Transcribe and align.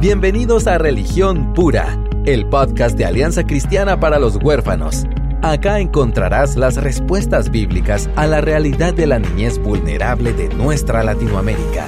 Bienvenidos 0.00 0.66
a 0.66 0.78
Religión 0.78 1.52
Pura, 1.52 2.02
el 2.24 2.48
podcast 2.48 2.96
de 2.96 3.04
Alianza 3.04 3.44
Cristiana 3.44 4.00
para 4.00 4.18
los 4.18 4.36
Huérfanos. 4.42 5.04
Acá 5.42 5.78
encontrarás 5.78 6.56
las 6.56 6.82
respuestas 6.82 7.50
bíblicas 7.50 8.08
a 8.16 8.26
la 8.26 8.40
realidad 8.40 8.94
de 8.94 9.06
la 9.06 9.18
niñez 9.18 9.58
vulnerable 9.58 10.32
de 10.32 10.48
nuestra 10.54 11.04
Latinoamérica. 11.04 11.86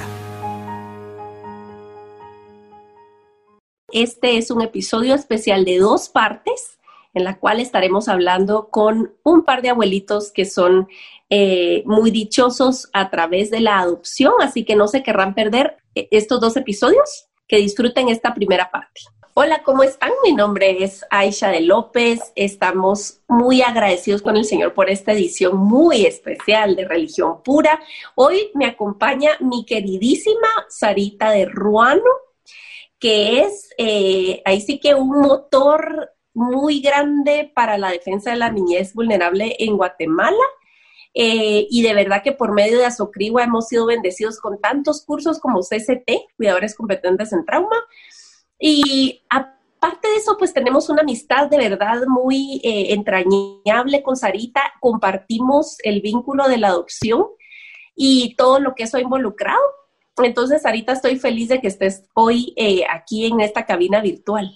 Este 3.91 4.37
es 4.37 4.51
un 4.51 4.61
episodio 4.61 5.15
especial 5.15 5.65
de 5.65 5.79
dos 5.79 6.07
partes 6.07 6.77
en 7.15 7.23
la 7.23 7.39
cual 7.39 7.59
estaremos 7.59 8.09
hablando 8.09 8.69
con 8.69 9.15
un 9.23 9.43
par 9.43 9.63
de 9.63 9.69
abuelitos 9.69 10.31
que 10.31 10.45
son 10.45 10.87
eh, 11.31 11.81
muy 11.87 12.11
dichosos 12.11 12.91
a 12.93 13.09
través 13.09 13.49
de 13.49 13.61
la 13.61 13.79
adopción, 13.79 14.33
así 14.39 14.65
que 14.65 14.75
no 14.75 14.87
se 14.87 15.01
querrán 15.01 15.33
perder 15.33 15.77
eh, 15.95 16.07
estos 16.11 16.39
dos 16.39 16.57
episodios, 16.57 17.27
que 17.53 17.59
disfruten 17.59 18.09
esta 18.09 18.33
primera 18.33 18.71
parte. 18.71 19.01
Hola, 19.35 19.61
¿cómo 19.61 19.83
están? 19.83 20.09
Mi 20.23 20.33
nombre 20.33 20.83
es 20.83 21.05
Aisha 21.11 21.49
de 21.49 21.61
López. 21.61 22.19
Estamos 22.35 23.19
muy 23.27 23.61
agradecidos 23.61 24.23
con 24.23 24.37
el 24.37 24.45
Señor 24.45 24.73
por 24.73 24.89
esta 24.89 25.11
edición 25.11 25.57
muy 25.57 26.07
especial 26.07 26.75
de 26.75 26.87
Religión 26.87 27.43
Pura. 27.43 27.79
Hoy 28.15 28.49
me 28.55 28.65
acompaña 28.65 29.33
mi 29.39 29.67
queridísima 29.67 30.47
Sarita 30.67 31.29
de 31.29 31.45
Ruano, 31.45 32.01
que 32.97 33.41
es 33.41 33.69
eh, 33.77 34.41
ahí 34.45 34.59
sí 34.59 34.79
que 34.79 34.95
un 34.95 35.19
motor 35.19 36.09
muy 36.33 36.81
grande 36.81 37.51
para 37.53 37.77
la 37.77 37.91
defensa 37.91 38.31
de 38.31 38.37
la 38.37 38.49
niñez 38.49 38.95
vulnerable 38.95 39.57
en 39.59 39.77
Guatemala. 39.77 40.43
Eh, 41.13 41.67
y 41.69 41.83
de 41.83 41.93
verdad 41.93 42.23
que 42.23 42.31
por 42.31 42.53
medio 42.53 42.79
de 42.79 42.85
Asocrigua 42.85 43.43
hemos 43.43 43.67
sido 43.67 43.85
bendecidos 43.85 44.39
con 44.39 44.59
tantos 44.59 45.05
cursos 45.05 45.39
como 45.39 45.61
CCT, 45.61 46.09
Cuidadores 46.37 46.75
Competentes 46.75 47.31
en 47.33 47.45
Trauma. 47.45 47.75
Y 48.59 49.21
aparte 49.29 50.07
de 50.07 50.15
eso, 50.15 50.37
pues 50.37 50.53
tenemos 50.53 50.89
una 50.89 51.01
amistad 51.01 51.49
de 51.49 51.57
verdad 51.57 52.03
muy 52.07 52.61
eh, 52.63 52.93
entrañable 52.93 54.01
con 54.03 54.15
Sarita. 54.15 54.61
Compartimos 54.79 55.77
el 55.83 56.01
vínculo 56.01 56.47
de 56.47 56.57
la 56.57 56.69
adopción 56.69 57.27
y 57.95 58.35
todo 58.35 58.59
lo 58.59 58.73
que 58.75 58.83
eso 58.83 58.97
ha 58.97 59.01
involucrado. 59.01 59.61
Entonces, 60.17 60.61
Sarita, 60.61 60.93
estoy 60.93 61.17
feliz 61.17 61.49
de 61.49 61.59
que 61.59 61.67
estés 61.67 62.05
hoy 62.13 62.53
eh, 62.55 62.83
aquí 62.89 63.25
en 63.25 63.41
esta 63.41 63.65
cabina 63.65 64.01
virtual. 64.01 64.51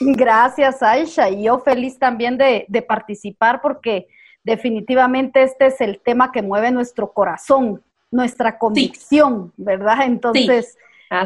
Gracias, 0.00 0.82
Aisha. 0.82 1.30
Y 1.30 1.44
yo 1.44 1.58
feliz 1.60 1.98
también 1.98 2.36
de, 2.36 2.66
participar 2.86 3.60
porque 3.62 4.08
definitivamente 4.46 5.42
este 5.42 5.66
es 5.66 5.80
el 5.80 6.00
tema 6.00 6.30
que 6.30 6.40
mueve 6.40 6.70
nuestro 6.70 7.12
corazón, 7.12 7.82
nuestra 8.12 8.58
convicción, 8.58 9.52
¿verdad? 9.56 10.02
Entonces, 10.06 10.78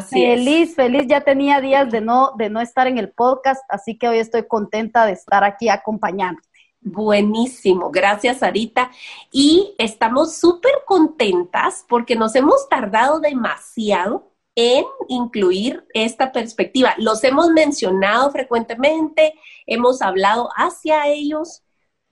feliz, 0.09 0.75
feliz. 0.75 1.03
Ya 1.07 1.21
tenía 1.21 1.61
días 1.61 1.91
de 1.91 2.01
no, 2.01 2.31
de 2.35 2.49
no 2.49 2.59
estar 2.59 2.87
en 2.87 2.97
el 2.97 3.11
podcast, 3.11 3.63
así 3.69 3.95
que 3.95 4.07
hoy 4.07 4.17
estoy 4.17 4.47
contenta 4.47 5.05
de 5.05 5.13
estar 5.13 5.43
aquí 5.43 5.69
acompañándote. 5.69 6.49
Buenísimo, 6.81 7.91
gracias 7.91 8.39
Sarita. 8.39 8.89
Y 9.31 9.75
estamos 9.77 10.37
súper 10.37 10.73
contentas 10.87 11.85
porque 11.87 12.15
nos 12.15 12.35
hemos 12.35 12.67
tardado 12.69 13.19
demasiado 13.19 14.31
en 14.55 14.83
incluir 15.09 15.85
esta 15.93 16.31
perspectiva. 16.31 16.95
Los 16.97 17.23
hemos 17.23 17.49
mencionado 17.49 18.31
frecuentemente, 18.31 19.35
hemos 19.67 20.01
hablado 20.01 20.49
hacia 20.55 21.07
ellos, 21.07 21.61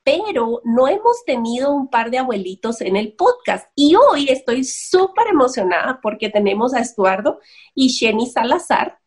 pero 0.04 0.62
no 0.64 0.88
hemos 0.88 1.24
tenido 1.26 1.72
un 1.72 1.90
par 1.90 2.12
de 2.12 2.18
abuelitos 2.18 2.82
en 2.82 2.96
el 2.96 3.14
podcast. 3.14 3.70
Y 3.76 3.96
hoy 3.96 4.28
estoy 4.30 4.64
súper 4.64 5.28
emocionada 5.28 6.00
porque 6.02 6.30
tenemos 6.30 6.74
a 6.74 6.80
Estuardo 6.80 7.40
y 7.76 7.90
Jenny 7.90 8.28
Salazar. 8.28 9.00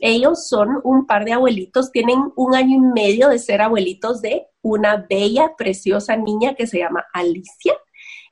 Ellos 0.00 0.48
son 0.48 0.80
un 0.82 1.06
par 1.06 1.24
de 1.24 1.32
abuelitos, 1.32 1.92
tienen 1.92 2.32
un 2.34 2.54
año 2.54 2.76
y 2.76 2.80
medio 2.80 3.28
de 3.28 3.38
ser 3.38 3.62
abuelitos 3.62 4.20
de 4.20 4.48
una 4.60 5.06
bella, 5.08 5.54
preciosa 5.56 6.16
niña 6.16 6.54
que 6.54 6.66
se 6.66 6.78
llama 6.78 7.06
Alicia 7.12 7.74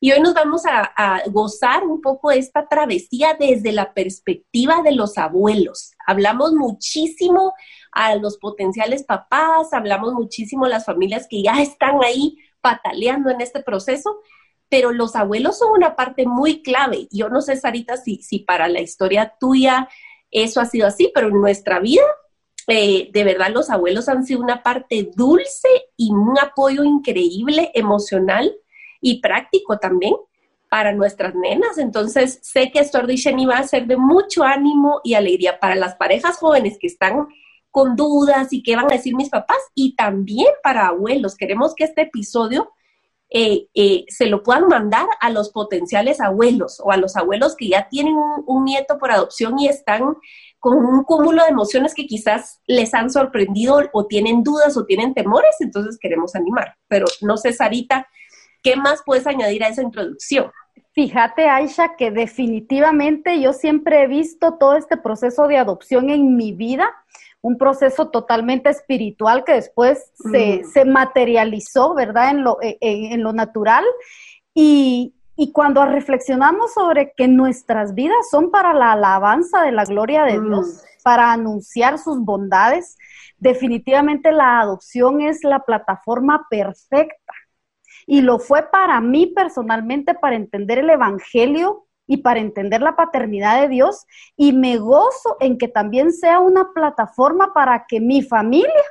y 0.03 0.13
hoy 0.13 0.21
nos 0.21 0.33
vamos 0.33 0.63
a, 0.65 1.23
gozar 1.27 1.85
un 1.85 2.01
poco 2.01 2.31
de 2.31 2.39
esta 2.39 2.67
travesía 2.67 3.37
desde 3.39 3.71
la 3.71 3.93
perspectiva 3.93 4.81
de 4.83 4.93
los 4.93 5.19
abuelos. 5.19 5.93
Hablamos 6.07 6.55
muchísimo 6.55 7.53
a 7.93 8.15
los 8.17 8.39
potenciales 8.39 9.03
papás, 9.05 9.73
hablamos 9.73 10.13
muchísimo 10.13 10.67
las 10.67 10.85
familias 10.85 11.27
que 11.29 11.43
ya 11.43 11.61
están 11.63 12.03
ahí 12.05 12.39
pataleando 12.61 13.31
en 13.31 13.41
este 13.41 13.63
proceso, 13.63 14.21
pero 14.69 14.93
los 14.93 15.17
abuelos 15.17 15.59
son 15.59 15.73
una 15.73 15.97
parte 15.97 16.27
muy 16.27 16.63
clave. 16.63 17.09
Yo 17.11 17.29
no 17.29 17.41
sé, 17.41 17.57
Sarita, 17.57 17.97
si, 17.97 18.23
si 18.23 18.41
para 18.41 18.69
la 18.69 18.81
historia 18.81 19.35
tuya 19.41 19.89
eso 20.31 20.61
ha 20.61 20.65
sido 20.65 20.87
así, 20.87 21.11
pero 21.13 21.29
en 21.29 21.41
nuestra 21.41 21.81
vida, 21.81 22.05
eh, 22.69 23.11
de 23.13 23.25
verdad 23.25 23.51
los 23.53 23.69
abuelos 23.69 24.09
han 24.09 24.25
sido 24.25 24.41
una 24.41 24.63
parte 24.63 25.11
dulce 25.15 25.69
y 25.97 26.11
un 26.13 26.39
apoyo 26.39 26.85
increíble 26.85 27.71
emocional 27.75 28.55
y 29.01 29.21
práctico 29.21 29.79
también 29.79 30.15
para 30.69 30.93
nuestras 30.93 31.35
nenas. 31.35 31.79
Entonces, 31.79 32.39
sé 32.43 32.71
que 32.71 32.79
esto 32.79 33.01
y 33.09 33.47
va 33.47 33.59
a 33.59 33.67
ser 33.67 33.87
de 33.87 33.97
mucho 33.97 34.45
ánimo 34.45 35.01
y 35.03 35.15
alegría 35.15 35.59
para 35.59 35.75
las 35.75 35.97
parejas 35.97 36.37
jóvenes 36.37 36.79
que 36.79 36.87
están 36.87 37.27
con 37.71 37.97
dudas 37.97 38.53
y 38.53 38.63
qué 38.63 38.77
van 38.77 38.87
a 38.87 38.97
decir 38.97 39.15
mis 39.15 39.29
papás 39.29 39.59
y 39.75 39.95
también 39.95 40.49
para 40.63 40.89
abuelos. 40.89 41.37
Queremos 41.37 41.75
que 41.75 41.85
este 41.85 42.03
episodio 42.03 42.73
eh, 43.31 43.69
eh, 43.75 44.05
se 44.09 44.27
lo 44.27 44.43
puedan 44.43 44.67
mandar 44.67 45.07
a 45.21 45.31
los 45.31 45.51
potenciales 45.51 46.21
abuelos 46.21 46.81
o 46.83 46.91
a 46.91 46.97
los 46.97 47.17
abuelos 47.17 47.55
que 47.57 47.69
ya 47.69 47.89
tienen 47.89 48.17
un, 48.47 48.65
nieto 48.65 48.99
por 48.99 49.13
adopción 49.13 49.59
y 49.59 49.69
están 49.69 50.17
con 50.59 50.77
un 50.77 51.05
cúmulo 51.05 51.45
de 51.45 51.51
emociones 51.51 51.95
que 51.95 52.07
quizás 52.07 52.61
les 52.67 52.93
han 52.93 53.09
sorprendido 53.09 53.81
o 53.93 54.07
tienen 54.07 54.43
dudas 54.43 54.77
o 54.77 54.85
tienen 54.85 55.15
temores, 55.15 55.55
entonces 55.61 55.97
queremos 56.01 56.35
animar. 56.35 56.77
Pero 56.89 57.07
no 57.23 57.37
sé, 57.37 57.53
Sarita, 57.53 58.09
¿Qué 58.63 58.77
más 58.77 59.03
puedes 59.05 59.27
añadir 59.27 59.65
a 59.65 59.69
esa 59.69 59.83
introducción? 59.83 60.51
Fíjate, 60.93 61.49
Aisha, 61.49 61.97
que 61.97 62.11
definitivamente 62.11 63.41
yo 63.41 63.53
siempre 63.53 64.03
he 64.03 64.07
visto 64.07 64.57
todo 64.59 64.77
este 64.77 64.97
proceso 64.97 65.47
de 65.47 65.57
adopción 65.57 66.11
en 66.11 66.37
mi 66.37 66.53
vida, 66.53 66.91
un 67.43 67.57
proceso 67.57 68.11
totalmente 68.11 68.69
espiritual 68.71 69.45
que 69.45 69.55
después 69.55 70.13
se, 70.17 70.63
mm. 70.85 70.89
materializó, 70.89 71.95
¿verdad?, 71.95 72.31
en 72.31 72.45
lo, 72.45 72.59
en, 72.61 73.23
lo 73.23 73.33
natural. 73.33 73.85
Y, 74.55 75.15
y, 75.37 75.53
cuando 75.53 75.85
reflexionamos 75.87 76.75
sobre 76.75 77.13
que 77.17 77.29
nuestras 77.29 77.95
vidas 77.95 78.29
son 78.31 78.51
para 78.51 78.75
la 78.75 78.93
alabanza 78.93 79.63
de 79.63 79.73
la 79.73 79.85
gloria 79.85 80.25
de 80.25 80.41
Dios, 80.41 80.67
mm. 80.67 81.03
para 81.03 81.33
anunciar 81.33 81.99
sus 81.99 82.21
bondades, 82.21 82.99
definitivamente 83.39 84.33
la 84.33 84.61
adopción 84.61 85.23
es 85.23 85.43
la 85.45 85.61
plataforma 85.61 86.47
perfecta 86.51 87.33
y 88.07 88.23
lo 88.23 88.39
fue 88.39 88.69
para 88.71 89.01
mí 89.01 89.27
personalmente 89.27 90.15
para 90.15 90.37
entender 90.37 90.79
el 90.79 90.91
Evangelio 90.91 91.87
y 92.11 92.17
para 92.17 92.41
entender 92.41 92.83
la 92.83 92.97
paternidad 92.97 93.61
de 93.63 93.69
Dios 93.69 94.05
y 94.37 94.53
me 94.53 94.79
gozo 94.79 95.37
en 95.39 95.57
que 95.57 95.69
también 95.69 96.13
sea 96.13 96.41
una 96.41 96.73
plataforma 96.75 97.55
para 97.55 97.87
que 97.87 98.01
mi 98.01 98.21
familia, 98.21 98.83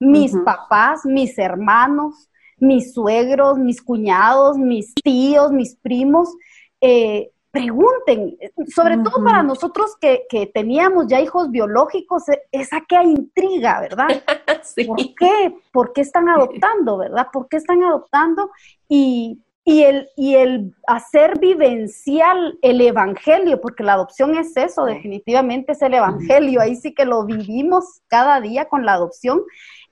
mis 0.00 0.34
papás, 0.46 1.04
mis 1.04 1.36
hermanos, 1.36 2.30
mis 2.56 2.94
suegros, 2.94 3.58
mis 3.58 3.82
cuñados, 3.82 4.56
mis 4.56 4.94
tíos, 4.94 5.52
mis 5.52 5.76
primos, 5.76 6.34
eh, 6.80 7.32
pregunten, 7.50 8.38
sobre 8.74 8.96
todo 8.96 9.22
para 9.22 9.42
nosotros 9.42 9.94
que, 10.00 10.50
teníamos 10.54 11.06
ya 11.06 11.20
hijos 11.20 11.50
biológicos, 11.50 12.30
e, 12.30 12.44
esa 12.50 12.80
que 12.80 12.96
intriga, 13.02 13.78
¿verdad? 13.80 14.08
¿Por 14.86 15.14
qué? 15.14 15.54
¿Por 15.70 15.92
qué 15.92 16.00
están 16.00 16.30
adoptando, 16.30 16.96
verdad? 16.96 17.26
¿Por 17.30 17.46
qué 17.46 17.58
están 17.58 17.82
adoptando? 17.82 18.50
Y, 18.88 19.43
el, 19.64 20.08
y 20.16 20.34
el 20.34 20.74
hacer 20.86 21.38
vivencial 21.38 22.58
el 22.60 22.80
evangelio, 22.80 23.60
porque 23.60 23.82
la 23.82 23.94
adopción 23.94 24.36
es 24.36 24.56
eso, 24.56 24.84
definitivamente 24.84 25.72
es 25.72 25.82
el 25.82 25.94
evangelio, 25.94 26.60
ahí 26.60 26.76
sí 26.76 26.94
que 26.94 27.06
lo 27.06 27.24
vivimos 27.24 28.02
cada 28.08 28.40
día 28.40 28.66
con 28.66 28.84
la 28.84 28.94
adopción. 28.94 29.42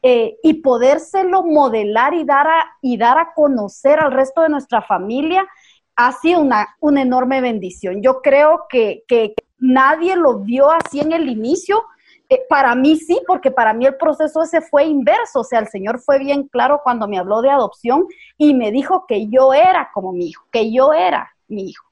Eh, 0.05 0.37
y 0.43 0.55
podérselo 0.55 1.45
modelar 1.45 2.13
y 2.13 2.25
dar, 2.25 2.49
a, 2.49 2.67
y 2.81 2.97
dar 2.97 3.19
a 3.19 3.35
conocer 3.35 4.01
al 4.01 4.11
resto 4.11 4.43
de 4.43 4.49
nuestra 4.49 4.83
familia, 4.83 5.47
ha 5.97 6.13
sido 6.13 6.41
una, 6.41 6.77
una 6.81 7.03
enorme 7.03 7.41
bendición. 7.41 8.03
Yo 8.03 8.21
creo 8.21 8.67
que, 8.69 9.05
nadie 9.59 10.17
lo 10.17 10.41
vio 10.41 10.73
así 10.73 10.99
en 10.99 11.13
el 11.13 11.29
inicio. 11.29 11.85
Eh, 12.33 12.47
para 12.49 12.75
mí 12.75 12.97
sí, 12.97 13.21
porque 13.27 13.51
para 13.51 13.75
mí 13.75 13.85
el 13.85 13.97
proceso 13.97 14.43
ese 14.43 14.63
fue 14.63 14.87
inverso. 14.87 15.41
O 15.41 15.45
sea, 15.45 15.59
el 15.59 15.69
Señor 15.69 16.01
fue 16.01 16.19
bien 16.19 16.49
claro 16.49 16.81
cuando 16.83 17.07
me 17.07 17.19
habló 17.19 17.43
de 17.43 17.51
adopción 17.51 18.07
y 18.39 18.55
me 18.55 18.71
dijo 18.71 19.05
que 19.07 19.29
yo 19.29 19.53
era 19.53 19.91
como 19.93 20.13
mi 20.13 20.29
hijo, 20.29 20.47
que 20.51 20.73
yo 20.73 20.95
era 20.95 21.31
mi 21.49 21.69
hijo. 21.69 21.85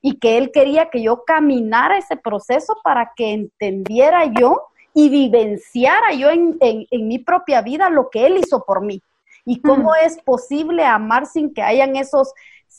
Y 0.00 0.18
que 0.18 0.38
Él 0.38 0.50
quería 0.50 0.88
que 0.88 1.02
yo 1.02 1.24
caminara 1.26 1.98
ese 1.98 2.16
proceso 2.16 2.74
para 2.82 3.12
que 3.14 3.32
entendiera 3.32 4.24
yo 4.24 4.62
y 4.94 5.10
vivenciara 5.10 6.14
yo 6.14 6.30
en, 6.30 6.58
mi 7.06 7.18
propia 7.18 7.60
vida 7.60 7.90
lo 7.90 8.08
que 8.08 8.24
Él 8.24 8.38
hizo 8.38 8.64
por 8.64 8.80
mí. 8.80 9.02
Y 9.44 9.60
cómo 9.60 9.94
es 9.94 10.22
posible 10.22 10.86
amar 10.86 11.26
sin 11.26 11.52
que 11.52 11.62
hayan 11.62 11.96
esos 11.96 12.32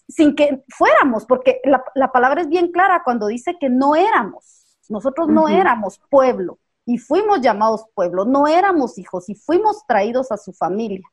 sin 0.08 0.36
que 0.36 0.64
fuéramos, 0.70 1.26
porque 1.26 1.62
la, 1.64 2.12
palabra 2.12 2.42
es 2.42 2.50
bien 2.50 2.72
clara 2.72 3.04
cuando 3.06 3.28
dice 3.28 3.58
que 3.60 3.70
no 3.70 3.96
éramos, 3.96 4.66
nosotros 4.90 5.28
no 5.28 5.48
éramos 5.48 6.02
pueblo, 6.10 6.58
y 6.86 6.98
fuimos 6.98 7.42
llamados 7.42 7.86
pueblo, 7.94 8.26
no 8.26 8.48
éramos 8.48 8.98
hijos 8.98 9.30
y 9.30 9.36
fuimos 9.36 9.86
traídos 9.88 10.32
a 10.32 10.38
su 10.38 10.54
familia. 10.54 11.08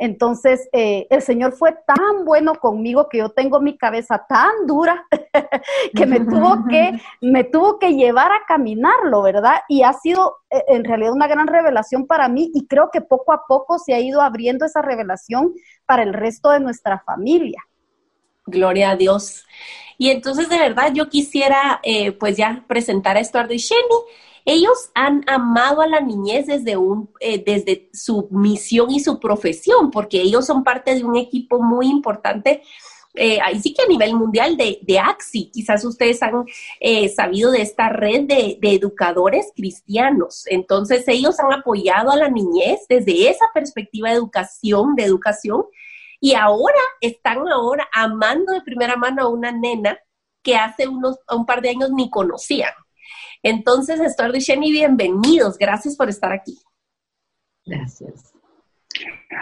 Entonces, 0.00 0.66
eh, 0.72 1.06
el 1.10 1.20
Señor 1.20 1.52
fue 1.52 1.76
tan 1.86 2.24
bueno 2.24 2.54
conmigo 2.54 3.06
que 3.10 3.18
yo 3.18 3.32
tengo 3.32 3.60
mi 3.60 3.76
cabeza 3.76 4.24
tan 4.26 4.66
dura 4.66 5.06
que 5.94 6.06
me 6.06 6.20
tuvo 6.20 6.64
que, 6.70 6.98
me 7.20 7.44
tuvo 7.44 7.78
que 7.78 7.92
llevar 7.92 8.32
a 8.32 8.46
caminarlo, 8.48 9.20
¿verdad? 9.20 9.60
Y 9.68 9.82
ha 9.82 9.92
sido 9.92 10.38
eh, 10.48 10.64
en 10.68 10.84
realidad 10.84 11.12
una 11.12 11.28
gran 11.28 11.46
revelación 11.46 12.06
para 12.06 12.30
mí 12.30 12.50
y 12.54 12.66
creo 12.66 12.88
que 12.90 13.02
poco 13.02 13.34
a 13.34 13.42
poco 13.46 13.78
se 13.78 13.92
ha 13.92 14.00
ido 14.00 14.22
abriendo 14.22 14.64
esa 14.64 14.80
revelación 14.80 15.52
para 15.84 16.02
el 16.02 16.14
resto 16.14 16.48
de 16.48 16.60
nuestra 16.60 17.00
familia. 17.00 17.62
Gloria 18.46 18.92
a 18.92 18.96
Dios. 18.96 19.44
Y 19.98 20.08
entonces, 20.08 20.48
de 20.48 20.58
verdad, 20.58 20.94
yo 20.94 21.10
quisiera, 21.10 21.78
eh, 21.82 22.12
pues 22.12 22.38
ya 22.38 22.64
presentar 22.66 23.18
a 23.18 23.20
Estuardo 23.20 23.52
y 23.52 23.58
Shelly. 23.58 23.84
Ellos 24.44 24.90
han 24.94 25.22
amado 25.28 25.82
a 25.82 25.86
la 25.86 26.00
niñez 26.00 26.46
desde, 26.46 26.76
un, 26.76 27.10
eh, 27.20 27.42
desde 27.44 27.88
su 27.92 28.28
misión 28.30 28.90
y 28.90 29.00
su 29.00 29.18
profesión, 29.18 29.90
porque 29.90 30.20
ellos 30.20 30.46
son 30.46 30.64
parte 30.64 30.94
de 30.94 31.04
un 31.04 31.16
equipo 31.16 31.60
muy 31.60 31.88
importante. 31.88 32.62
Eh, 33.14 33.40
ahí 33.42 33.60
sí 33.60 33.74
que 33.74 33.82
a 33.82 33.88
nivel 33.88 34.14
mundial 34.14 34.56
de, 34.56 34.78
de 34.82 34.98
AXI, 34.98 35.50
quizás 35.52 35.84
ustedes 35.84 36.22
han 36.22 36.44
sabido 37.14 37.50
de 37.50 37.62
esta 37.62 37.88
red 37.88 38.22
de, 38.22 38.58
de, 38.60 38.74
educadores 38.74 39.52
cristianos. 39.56 40.44
Entonces 40.46 41.04
ellos 41.08 41.40
han 41.40 41.52
apoyado 41.52 42.12
a 42.12 42.16
la 42.16 42.28
niñez 42.28 42.86
desde 42.88 43.28
esa 43.28 43.46
perspectiva 43.52 44.10
de 44.10 44.16
educación, 44.16 44.94
de 44.94 45.04
educación, 45.04 45.64
y 46.20 46.34
ahora 46.34 46.78
están 47.00 47.48
ahora 47.48 47.88
amando 47.92 48.52
de 48.52 48.60
primera 48.60 48.94
mano 48.94 49.22
a 49.22 49.28
una 49.28 49.50
nena 49.50 49.98
que 50.42 50.54
hace 50.54 50.86
unos, 50.86 51.18
un 51.30 51.46
par 51.46 51.62
de 51.62 51.70
años 51.70 51.90
ni 51.90 52.10
conocían. 52.10 52.72
Entonces, 53.42 54.00
Estuardo 54.00 54.36
y 54.36 54.40
Jenny, 54.40 54.70
bienvenidos. 54.70 55.56
Gracias 55.58 55.96
por 55.96 56.08
estar 56.08 56.32
aquí. 56.32 56.58
Gracias. 57.64 58.32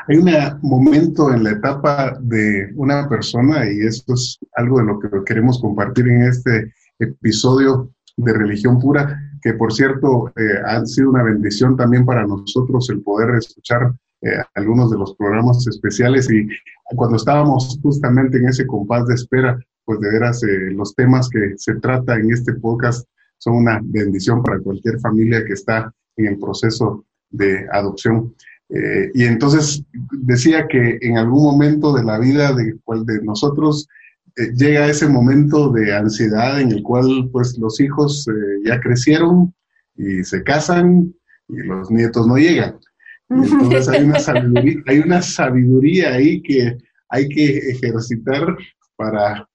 Hay 0.07 0.17
un 0.17 0.31
momento 0.63 1.33
en 1.33 1.45
la 1.45 1.53
etapa 1.53 2.19
de 2.21 2.71
una 2.77 3.09
persona, 3.09 3.71
y 3.71 3.87
esto 3.87 4.15
es 4.15 4.39
algo 4.55 4.79
de 4.79 4.85
lo 4.85 4.99
que 4.99 5.09
queremos 5.25 5.61
compartir 5.61 6.09
en 6.09 6.23
este 6.23 6.73
episodio 6.99 7.91
de 8.17 8.33
Religión 8.33 8.79
Pura, 8.79 9.19
que 9.41 9.55
por 9.55 9.73
cierto 9.73 10.29
eh, 10.37 10.61
ha 10.67 10.85
sido 10.85 11.11
una 11.11 11.23
bendición 11.23 11.77
también 11.77 12.05
para 12.05 12.27
nosotros 12.27 12.91
el 12.91 13.03
poder 13.03 13.37
escuchar 13.37 13.93
eh, 14.21 14.43
algunos 14.55 14.91
de 14.91 14.99
los 14.99 15.15
programas 15.15 15.65
especiales 15.67 16.29
y 16.31 16.49
cuando 16.97 17.17
estábamos 17.17 17.79
justamente 17.81 18.39
en 18.39 18.49
ese 18.49 18.67
compás 18.67 19.07
de 19.07 19.15
espera, 19.15 19.57
pues 19.85 20.01
de 20.01 20.11
veras 20.11 20.43
eh, 20.43 20.73
los 20.73 20.95
temas 20.95 21.29
que 21.29 21.55
se 21.57 21.77
trata 21.77 22.17
en 22.17 22.33
este 22.33 22.55
podcast 22.55 23.07
son 23.39 23.55
una 23.55 23.81
bendición 23.83 24.43
para 24.43 24.61
cualquier 24.61 25.01
familia 25.01 25.45
que 25.45 25.55
está 25.55 25.93
en 26.17 26.27
el 26.27 26.39
proceso 26.39 27.05
de 27.31 27.67
adopción. 27.73 28.35
Eh, 28.71 29.11
y 29.15 29.25
entonces 29.25 29.83
decía 30.13 30.67
que 30.69 30.99
en 31.01 31.17
algún 31.17 31.43
momento 31.45 31.95
de 31.95 32.05
la 32.05 32.19
vida 32.19 32.53
de, 32.53 32.75
de 32.75 33.23
nosotros 33.23 33.89
llega 34.55 34.87
ese 34.87 35.09
momento 35.09 35.71
de 35.71 35.95
ansiedad 35.95 36.61
en 36.61 36.71
el 36.71 36.83
cual 36.83 37.29
pues 37.33 37.59
los 37.59 37.81
hijos 37.81 38.27
ya 38.65 38.79
crecieron 38.81 39.53
y 39.97 40.23
se 40.23 40.43
casan 40.43 41.13
y 41.49 41.57
los 41.57 41.91
nietos 41.91 42.27
no 42.27 42.37
llegan. 42.37 42.79
Entonces 43.29 43.89
hay 43.89 44.05
una, 44.05 44.21
sabiduría, 44.21 44.83
hay 44.87 44.99
una 45.01 45.23
sabiduría 45.23 46.15
ahí 46.15 46.41
que 46.43 46.79
hay 47.09 47.29
que 47.29 47.59
ejercitar 47.71 48.57
para 48.97 49.48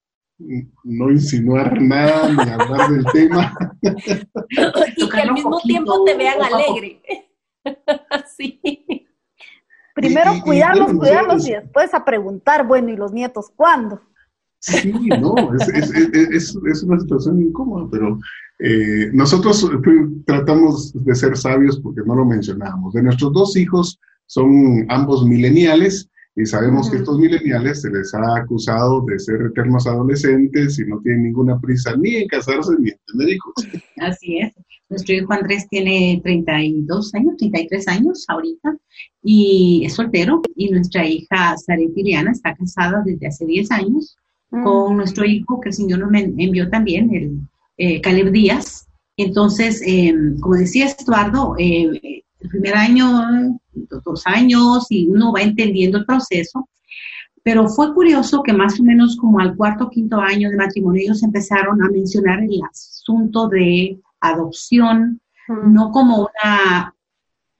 no 0.84 1.12
insinuar 1.12 1.82
nada 1.82 2.30
ni 2.30 2.50
hablar 2.50 2.90
del 2.92 3.06
tema. 3.14 3.54
y 4.98 5.10
que 5.10 5.22
al 5.22 5.34
mismo 5.34 5.60
tiempo 5.62 6.04
te 6.04 6.16
vean 6.16 6.42
alegre. 6.42 7.02
sí. 8.38 8.60
Primero 9.96 10.32
cuidarlos, 10.44 10.94
cuidarlos 10.94 11.48
y 11.48 11.52
después 11.52 11.94
a 11.94 12.04
preguntar, 12.04 12.66
bueno, 12.68 12.90
¿y 12.90 12.96
los 12.96 13.12
nietos 13.12 13.52
cuándo? 13.56 14.02
Sí, 14.60 14.92
no, 15.20 15.36
es, 15.56 16.56
es 16.56 16.84
una 16.84 17.00
situación 17.00 17.42
incómoda, 17.42 17.88
pero 17.92 18.18
eh, 18.60 19.10
nosotros 19.12 19.70
tratamos 20.26 20.94
de 20.94 21.16
ser 21.16 21.36
sabios 21.36 21.80
porque 21.80 22.02
no 22.06 22.16
lo 22.16 22.26
mencionamos. 22.26 22.94
De 22.94 23.04
nuestros 23.04 23.34
dos 23.34 23.58
hijos 23.58 24.00
son 24.26 24.86
ambos 24.90 25.26
mileniales 25.26 26.10
y 26.36 26.46
sabemos 26.46 26.90
que 26.90 26.98
estos 26.98 27.20
mileniales 27.20 27.82
se 27.82 27.92
les 27.92 28.14
ha 28.14 28.38
acusado 28.38 29.02
de 29.06 29.20
ser 29.20 29.42
eternos 29.42 29.86
adolescentes 29.86 30.80
y 30.80 30.86
no 30.86 31.00
tienen 31.02 31.24
ninguna 31.24 31.60
prisa 31.60 31.96
ni 31.96 32.16
en 32.16 32.28
casarse 32.28 32.72
ni 32.80 32.90
en 32.90 32.98
tener 33.06 33.36
hijos. 33.36 33.54
Así 33.98 34.40
es. 34.40 34.54
Nuestro 34.90 35.16
hijo 35.16 35.34
Andrés 35.34 35.68
tiene 35.70 36.22
32 36.24 37.14
años, 37.16 37.38
33 37.38 37.88
años 37.88 38.26
ahorita 38.28 38.76
y 39.22 39.84
es 39.86 39.94
soltero 39.94 40.42
y 40.56 40.70
nuestra 40.70 41.08
hija 41.08 41.56
Saret 41.58 41.92
Iriana 41.96 42.32
está 42.32 42.56
casada 42.56 43.02
desde 43.06 43.28
hace 43.28 43.46
10 43.46 43.72
años 43.72 44.18
mm. 44.52 44.64
con 44.64 44.98
nuestro 44.98 45.26
hijo 45.26 45.62
que 45.62 45.70
el 45.70 45.76
Señor 45.76 46.00
nos 46.00 46.22
envió 46.22 46.70
también, 46.70 47.14
el 47.14 47.40
eh, 47.78 48.02
Caleb 48.02 48.32
Díaz. 48.32 48.88
Entonces, 49.18 49.82
em, 49.86 50.40
como 50.40 50.56
decía 50.56 50.86
Estuardo, 50.86 51.56
eh, 51.60 52.24
el 52.40 52.50
primer 52.50 52.76
año, 52.76 53.60
dos 54.04 54.24
años, 54.26 54.88
y 54.90 55.08
uno 55.08 55.32
va 55.32 55.42
entendiendo 55.42 55.98
el 55.98 56.06
proceso. 56.06 56.68
Pero 57.44 57.68
fue 57.68 57.94
curioso 57.94 58.42
que 58.42 58.54
más 58.54 58.80
o 58.80 58.84
menos 58.84 59.18
como 59.18 59.40
al 59.40 59.56
cuarto 59.56 59.86
o 59.86 59.90
quinto 59.90 60.18
año 60.18 60.50
de 60.50 60.58
matrimonio 60.58 61.02
ellos 61.04 61.24
empezaron 61.24 61.82
a 61.84 61.90
mencionar 61.90 62.40
el 62.42 62.62
asunto 62.64 63.50
de 63.50 64.00
adopción, 64.22 65.20
no 65.66 65.92
como 65.92 66.30
una 66.30 66.96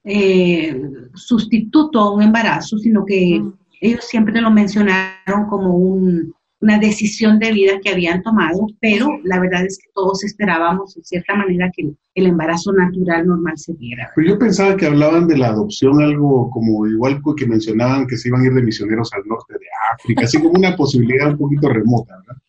eh, 0.04 0.82
sustituto 1.14 2.00
a 2.00 2.12
un 2.12 2.22
embarazo, 2.22 2.78
sino 2.78 3.04
que 3.04 3.42
ellos 3.80 4.04
siempre 4.04 4.40
lo 4.40 4.50
mencionaron 4.50 5.46
como 5.48 5.76
un, 5.76 6.34
una 6.64 6.78
decisión 6.78 7.38
de 7.38 7.52
vida 7.52 7.78
que 7.82 7.90
habían 7.90 8.22
tomado, 8.22 8.66
pero 8.80 9.06
la 9.22 9.38
verdad 9.38 9.66
es 9.66 9.78
que 9.78 9.90
todos 9.94 10.24
esperábamos, 10.24 10.96
en 10.96 11.04
cierta 11.04 11.34
manera, 11.34 11.70
que 11.76 11.92
el 12.14 12.26
embarazo 12.26 12.72
natural 12.72 13.26
normal 13.26 13.58
se 13.58 13.74
diera. 13.74 14.10
Pero 14.16 14.28
yo 14.28 14.38
pensaba 14.38 14.74
que 14.74 14.86
hablaban 14.86 15.28
de 15.28 15.36
la 15.36 15.48
adopción, 15.48 16.02
algo 16.02 16.50
como 16.50 16.86
igual 16.86 17.20
que 17.36 17.46
mencionaban 17.46 18.06
que 18.06 18.16
se 18.16 18.28
iban 18.28 18.40
a 18.40 18.46
ir 18.46 18.54
de 18.54 18.62
misioneros 18.62 19.12
al 19.12 19.26
norte 19.26 19.52
de 19.52 19.66
África, 19.92 20.22
así 20.24 20.38
como 20.38 20.54
una 20.54 20.74
posibilidad 20.74 21.32
un 21.32 21.38
poquito 21.38 21.68
remota, 21.68 22.16
¿verdad? 22.18 22.40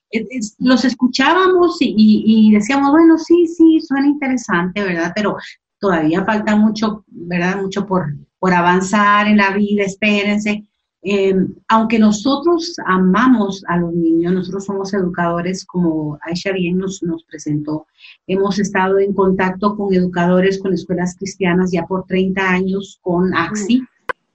los 0.60 0.86
escuchábamos 0.86 1.78
y, 1.82 2.50
decíamos, 2.54 2.92
bueno, 2.92 3.18
sí, 3.18 3.48
sí, 3.48 3.82
suena 3.82 4.08
interesante, 4.08 4.82
¿verdad? 4.82 5.12
Pero 5.14 5.36
todavía 5.78 6.24
falta 6.24 6.56
mucho, 6.56 7.04
¿verdad? 7.08 7.62
Mucho 7.62 7.86
por, 7.86 8.16
por 8.40 8.54
avanzar 8.54 9.28
en 9.28 9.36
la 9.36 9.52
vida, 9.52 9.84
espérense. 9.84 10.64
Em, 11.08 11.54
aunque 11.68 12.00
nosotros 12.00 12.74
amamos 12.84 13.64
a 13.68 13.78
los 13.78 13.94
niños, 13.94 14.34
nosotros 14.34 14.66
somos 14.66 14.92
educadores, 14.92 15.64
como 15.64 16.18
Aisha 16.24 16.52
bien 16.52 16.80
nos, 16.80 17.04
nos 17.04 17.24
presentó, 17.26 17.86
hemos 18.26 18.58
estado 18.58 18.98
en 18.98 19.14
contacto 19.14 19.78
con 19.78 19.94
educadores, 19.94 20.58
con 20.58 20.74
escuelas 20.74 21.16
cristianas 21.16 21.72
ya 21.72 21.86
por 21.86 22.08
30 22.08 22.50
años, 22.50 22.98
con 23.04 23.36
AXI, 23.36 23.84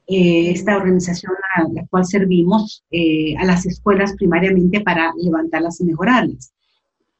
eh, 0.06 0.52
esta 0.52 0.76
organización 0.76 1.32
a 1.56 1.64
la 1.72 1.86
cual 1.88 2.04
servimos 2.04 2.84
eh, 2.92 3.34
a 3.36 3.44
las 3.44 3.66
escuelas 3.66 4.12
primariamente 4.12 4.80
para 4.80 5.12
levantarlas 5.20 5.80
y 5.80 5.86
mejorarlas, 5.86 6.52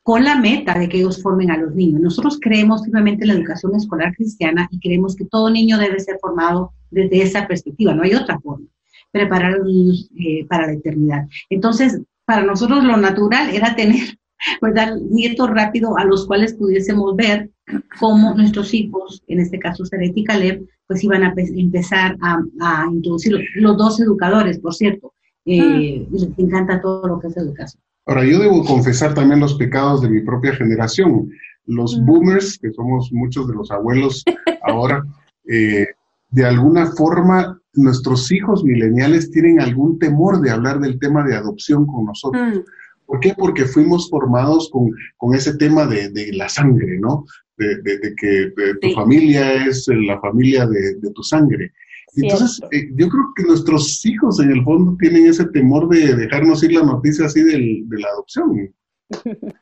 con 0.04 0.22
la 0.22 0.36
meta 0.36 0.78
de 0.78 0.88
que 0.88 0.98
ellos 0.98 1.20
formen 1.20 1.50
a 1.50 1.56
los 1.56 1.74
niños. 1.74 2.00
Nosotros 2.00 2.38
creemos 2.40 2.84
firmemente 2.84 3.24
en 3.24 3.28
la 3.28 3.34
educación 3.34 3.74
escolar 3.74 4.14
cristiana 4.14 4.68
y 4.70 4.78
creemos 4.78 5.16
que 5.16 5.24
todo 5.24 5.50
niño 5.50 5.76
debe 5.76 5.98
ser 5.98 6.18
formado 6.20 6.72
desde 6.92 7.22
esa 7.22 7.48
perspectiva, 7.48 7.94
no 7.94 8.04
hay 8.04 8.14
otra 8.14 8.38
forma 8.38 8.68
preparar 9.12 9.54
a 9.54 9.56
eh, 9.66 10.46
para 10.48 10.66
la 10.66 10.72
eternidad. 10.72 11.26
Entonces, 11.48 12.00
para 12.24 12.42
nosotros 12.42 12.84
lo 12.84 12.96
natural 12.96 13.50
era 13.50 13.74
tener, 13.74 14.18
¿verdad?, 14.62 14.96
nietos 15.10 15.50
rápidos 15.50 15.94
a 15.98 16.04
los 16.04 16.26
cuales 16.26 16.54
pudiésemos 16.54 17.16
ver 17.16 17.50
cómo 17.98 18.34
nuestros 18.34 18.72
hijos, 18.74 19.22
en 19.26 19.40
este 19.40 19.58
caso 19.58 19.84
Saret 19.84 20.16
y 20.16 20.24
Caleb, 20.24 20.66
pues 20.86 21.04
iban 21.04 21.22
a 21.22 21.34
empezar 21.36 22.16
a, 22.20 22.86
introducir 22.90 23.36
los 23.56 23.76
dos 23.76 24.00
educadores, 24.00 24.58
por 24.58 24.74
cierto. 24.74 25.12
Eh, 25.44 26.06
mm. 26.08 26.12
Les 26.12 26.28
encanta 26.38 26.80
todo 26.80 27.06
lo 27.06 27.18
que 27.20 27.28
es 27.28 27.36
educación. 27.36 27.82
Ahora, 28.06 28.24
yo 28.24 28.38
debo 28.38 28.64
confesar 28.64 29.14
también 29.14 29.40
los 29.40 29.54
pecados 29.54 30.02
de 30.02 30.10
mi 30.10 30.20
propia 30.20 30.54
generación. 30.54 31.30
Los 31.66 31.98
mm. 31.98 32.06
boomers, 32.06 32.58
que 32.58 32.72
somos 32.72 33.10
muchos 33.12 33.46
de 33.48 33.54
los 33.54 33.70
abuelos 33.70 34.24
ahora, 34.62 35.04
eh, 35.48 35.86
de 36.30 36.44
alguna 36.44 36.86
forma 36.86 37.59
nuestros 37.74 38.30
hijos 38.32 38.64
mileniales 38.64 39.30
tienen 39.30 39.60
algún 39.60 39.98
temor 39.98 40.40
de 40.40 40.50
hablar 40.50 40.80
del 40.80 40.98
tema 40.98 41.24
de 41.24 41.36
adopción 41.36 41.86
con 41.86 42.06
nosotros. 42.06 42.42
Mm. 42.42 42.60
¿Por 43.06 43.20
qué? 43.20 43.34
Porque 43.36 43.64
fuimos 43.64 44.08
formados 44.08 44.70
con, 44.70 45.34
ese 45.34 45.56
tema 45.56 45.84
de, 45.86 46.30
la 46.32 46.48
sangre, 46.48 46.98
¿no? 47.00 47.24
De, 47.56 47.80
que 48.16 48.52
tu 48.80 48.92
familia 48.92 49.66
es 49.66 49.86
la 49.88 50.20
familia 50.20 50.66
de, 50.66 50.94
tu 51.12 51.22
sangre. 51.22 51.72
Entonces, 52.16 52.60
eh, 52.70 52.88
yo 52.94 53.08
creo 53.08 53.32
que 53.34 53.42
nuestros 53.44 54.04
hijos 54.06 54.40
en 54.40 54.52
el 54.52 54.62
fondo 54.64 54.96
tienen 54.98 55.26
ese 55.26 55.44
temor 55.46 55.88
de 55.88 56.14
dejarnos 56.14 56.62
ir 56.62 56.72
la 56.72 56.84
noticia 56.84 57.26
así 57.26 57.42
de 57.42 57.98
la 57.98 58.08
adopción. 58.08 58.72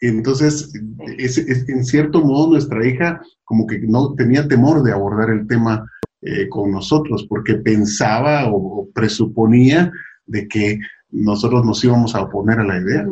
entonces, 0.00 0.72
es, 1.18 1.38
en 1.38 1.84
cierto 1.84 2.24
modo, 2.24 2.52
nuestra 2.52 2.86
hija 2.86 3.20
como 3.44 3.66
que 3.66 3.80
no 3.80 4.14
tenía 4.14 4.46
temor 4.46 4.82
de 4.82 4.92
abordar 4.92 5.30
el 5.30 5.46
tema 5.46 5.90
eh, 6.22 6.48
con 6.48 6.70
nosotros, 6.70 7.26
porque 7.28 7.54
pensaba 7.54 8.50
o, 8.50 8.88
presuponía 8.94 9.92
de 10.24 10.48
que 10.48 10.78
nosotros 11.10 11.64
nos 11.64 11.82
íbamos 11.84 12.14
a 12.14 12.22
oponer 12.22 12.60
a 12.60 12.64
la 12.64 12.78
idea. 12.78 13.06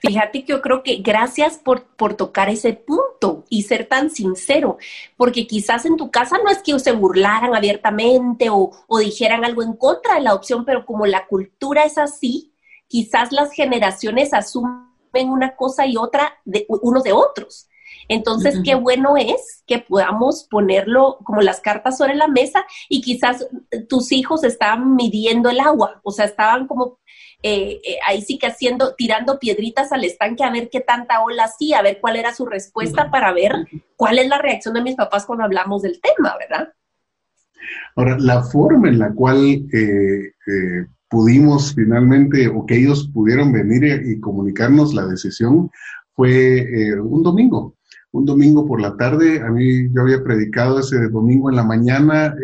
Fíjate 0.00 0.44
que 0.44 0.52
yo 0.52 0.62
creo 0.62 0.82
que 0.82 0.96
gracias 0.96 1.58
por, 1.58 1.84
por, 1.84 2.14
tocar 2.14 2.48
ese 2.48 2.72
punto 2.72 3.44
y 3.48 3.62
ser 3.62 3.86
tan 3.86 4.10
sincero, 4.10 4.78
porque 5.16 5.46
quizás 5.46 5.84
en 5.84 5.96
tu 5.96 6.10
casa 6.10 6.38
no 6.42 6.50
es 6.50 6.62
que 6.62 6.78
se 6.78 6.92
burlaran 6.92 7.54
abiertamente 7.54 8.48
o, 8.50 8.72
dijeran 8.98 9.44
algo 9.44 9.62
en 9.62 9.74
contra 9.74 10.14
de 10.14 10.22
la 10.22 10.30
adopción, 10.30 10.64
pero 10.64 10.86
como 10.86 11.06
la 11.06 11.26
cultura 11.26 11.84
es 11.84 11.98
así, 11.98 12.52
quizás 12.88 13.30
las 13.30 13.52
generaciones 13.52 14.32
asumen 14.32 15.28
una 15.28 15.54
cosa 15.54 15.86
y 15.86 15.96
otra 15.96 16.34
de 16.44 16.66
unos 16.68 17.04
de 17.04 17.12
otros. 17.12 17.68
Entonces, 18.10 18.60
qué 18.64 18.74
bueno 18.74 19.16
es 19.16 19.62
que 19.68 19.78
podamos 19.78 20.48
ponerlo 20.50 21.18
como 21.22 21.42
las 21.42 21.60
cartas 21.60 21.96
sobre 21.96 22.16
la 22.16 22.26
mesa 22.26 22.64
y 22.88 23.02
quizás 23.02 23.46
tus 23.88 24.10
hijos 24.10 24.42
estaban 24.42 24.96
midiendo 24.96 25.48
el 25.48 25.60
agua, 25.60 26.00
o 26.02 26.10
sea, 26.10 26.24
estaban 26.24 26.66
como 26.66 26.98
eh, 27.44 27.80
eh, 27.84 27.98
ahí 28.04 28.20
sí 28.20 28.36
que 28.36 28.48
haciendo, 28.48 28.96
tirando 28.96 29.38
piedritas 29.38 29.92
al 29.92 30.02
estanque 30.02 30.42
a 30.42 30.50
ver 30.50 30.70
qué 30.72 30.80
tanta 30.80 31.22
ola 31.22 31.44
hacía, 31.44 31.78
a 31.78 31.82
ver 31.82 31.98
cuál 32.00 32.16
era 32.16 32.34
su 32.34 32.46
respuesta 32.46 33.12
para 33.12 33.32
ver 33.32 33.52
cuál 33.94 34.18
es 34.18 34.26
la 34.26 34.38
reacción 34.38 34.74
de 34.74 34.82
mis 34.82 34.96
papás 34.96 35.24
cuando 35.24 35.44
hablamos 35.44 35.82
del 35.82 36.00
tema, 36.00 36.34
¿verdad? 36.36 36.72
Ahora, 37.94 38.16
la 38.18 38.42
forma 38.42 38.88
en 38.88 38.98
la 38.98 39.12
cual 39.12 39.68
eh, 39.72 40.32
pudimos 41.08 41.76
finalmente, 41.76 42.48
o 42.48 42.66
que 42.66 42.76
ellos 42.76 43.08
pudieron 43.14 43.52
venir 43.52 43.84
y, 44.04 44.18
comunicarnos 44.18 44.94
la 44.94 45.06
decisión, 45.06 45.70
fue 46.16 46.66
un 47.00 47.22
domingo. 47.22 47.76
Un 48.12 48.24
domingo 48.24 48.66
por 48.66 48.80
la 48.80 48.96
tarde, 48.96 49.40
a 49.40 49.50
mí 49.50 49.88
yo 49.92 50.02
había 50.02 50.22
predicado 50.22 50.80
ese 50.80 51.08
domingo 51.08 51.48
en 51.48 51.56
la 51.56 51.64
mañana 51.64 52.34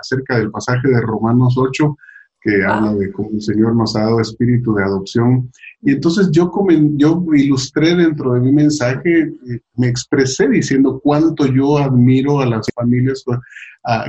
acerca 0.00 0.38
del 0.38 0.50
pasaje 0.50 0.88
de 0.88 1.00
Romanos 1.00 1.56
8, 1.56 1.96
que 2.40 2.64
habla 2.64 2.94
de 2.94 3.10
cómo 3.12 3.30
el 3.32 3.42
Señor 3.42 3.74
nos 3.74 3.96
ha 3.96 4.02
dado 4.02 4.20
espíritu 4.20 4.74
de 4.74 4.84
adopción. 4.84 5.50
Y 5.82 5.92
entonces 5.92 6.30
yo, 6.30 6.50
yo 6.94 7.24
ilustré 7.34 7.94
dentro 7.96 8.34
de 8.34 8.40
mi 8.40 8.52
mensaje, 8.52 9.22
eh, 9.22 9.60
me 9.76 9.88
expresé 9.88 10.48
diciendo 10.48 11.00
cuánto 11.02 11.46
yo 11.46 11.78
admiro 11.78 12.40
a 12.40 12.46
las 12.46 12.66
familias 12.74 13.24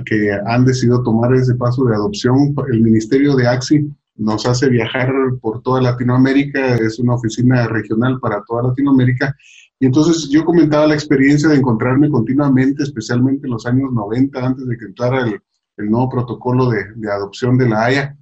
que 0.05 0.31
han 0.45 0.65
decidido 0.65 1.01
tomar 1.03 1.33
ese 1.33 1.55
paso 1.55 1.85
de 1.85 1.95
adopción. 1.95 2.53
El 2.71 2.81
Ministerio 2.81 3.35
de 3.35 3.47
AXI 3.47 3.89
nos 4.17 4.45
hace 4.45 4.69
viajar 4.69 5.11
por 5.41 5.61
toda 5.61 5.81
Latinoamérica, 5.81 6.75
es 6.75 6.99
una 6.99 7.15
oficina 7.15 7.67
regional 7.67 8.19
para 8.19 8.43
toda 8.45 8.63
Latinoamérica. 8.63 9.35
Y 9.79 9.85
entonces 9.85 10.29
yo 10.29 10.43
comentaba 10.43 10.87
la 10.87 10.93
experiencia 10.93 11.49
de 11.49 11.55
encontrarme 11.55 12.09
continuamente, 12.09 12.83
especialmente 12.83 13.47
en 13.47 13.53
los 13.53 13.65
años 13.65 13.91
90, 13.93 14.45
antes 14.45 14.67
de 14.67 14.77
que 14.77 14.85
entrara 14.85 15.25
el, 15.25 15.41
el 15.77 15.89
nuevo 15.89 16.09
protocolo 16.09 16.69
de, 16.69 16.83
de, 16.95 17.11
adopción 17.11 17.57
de 17.57 17.69
la 17.69 17.85
Haya, 17.85 18.17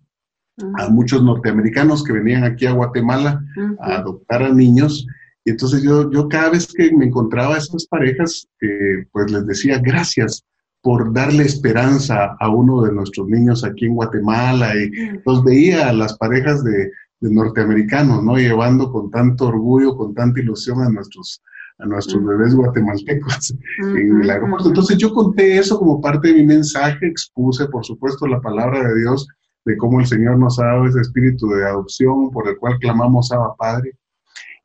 a 0.75 0.89
muchos 0.89 1.23
norteamericanos 1.23 2.03
que 2.03 2.13
venían 2.13 2.43
aquí 2.43 2.65
a 2.65 2.71
Guatemala 2.71 3.43
a 3.79 3.95
adoptar 3.97 4.43
a 4.43 4.53
niños. 4.53 5.05
Y 5.45 5.51
entonces 5.51 5.83
yo, 5.83 6.11
yo 6.11 6.27
cada 6.27 6.49
vez 6.49 6.67
que 6.73 6.91
me 6.91 7.05
encontraba 7.05 7.55
a 7.55 7.59
esas 7.59 7.85
parejas, 7.87 8.47
eh, 8.61 9.05
pues 9.11 9.31
les 9.31 9.45
decía 9.45 9.79
gracias 9.79 10.43
por 10.81 11.13
darle 11.13 11.43
esperanza 11.43 12.35
a 12.39 12.49
uno 12.49 12.81
de 12.81 12.91
nuestros 12.91 13.27
niños 13.27 13.63
aquí 13.63 13.85
en 13.85 13.95
Guatemala. 13.95 14.75
Y 14.75 14.91
los 15.25 15.43
veía 15.43 15.89
a 15.89 15.93
las 15.93 16.17
parejas 16.17 16.63
de, 16.63 16.91
de, 17.19 17.33
norteamericanos, 17.33 18.23
¿no? 18.23 18.37
Llevando 18.37 18.91
con 18.91 19.09
tanto 19.11 19.47
orgullo, 19.47 19.95
con 19.95 20.13
tanta 20.13 20.39
ilusión 20.39 20.81
a 20.81 20.89
nuestros, 20.89 21.41
a 21.79 21.85
nuestros 21.85 22.23
bebés 22.23 22.55
guatemaltecos 22.55 23.53
en 23.79 24.21
el 24.21 24.29
aeropuerto. 24.29 24.69
Entonces 24.69 24.97
yo 24.97 25.13
conté 25.13 25.57
eso 25.57 25.77
como 25.77 26.01
parte 26.01 26.29
de 26.29 26.35
mi 26.35 26.45
mensaje, 26.45 27.07
expuse, 27.07 27.67
por 27.67 27.85
supuesto, 27.85 28.27
la 28.27 28.41
palabra 28.41 28.87
de 28.87 28.99
Dios 28.99 29.27
de 29.65 29.77
cómo 29.77 29.99
el 29.99 30.07
Señor 30.07 30.39
nos 30.39 30.57
ha 30.59 30.65
dado 30.65 30.85
ese 30.85 31.01
espíritu 31.01 31.47
de 31.49 31.65
adopción 31.65 32.31
por 32.31 32.47
el 32.47 32.57
cual 32.57 32.79
clamamos 32.79 33.31
a 33.33 33.53
Padre. 33.57 33.97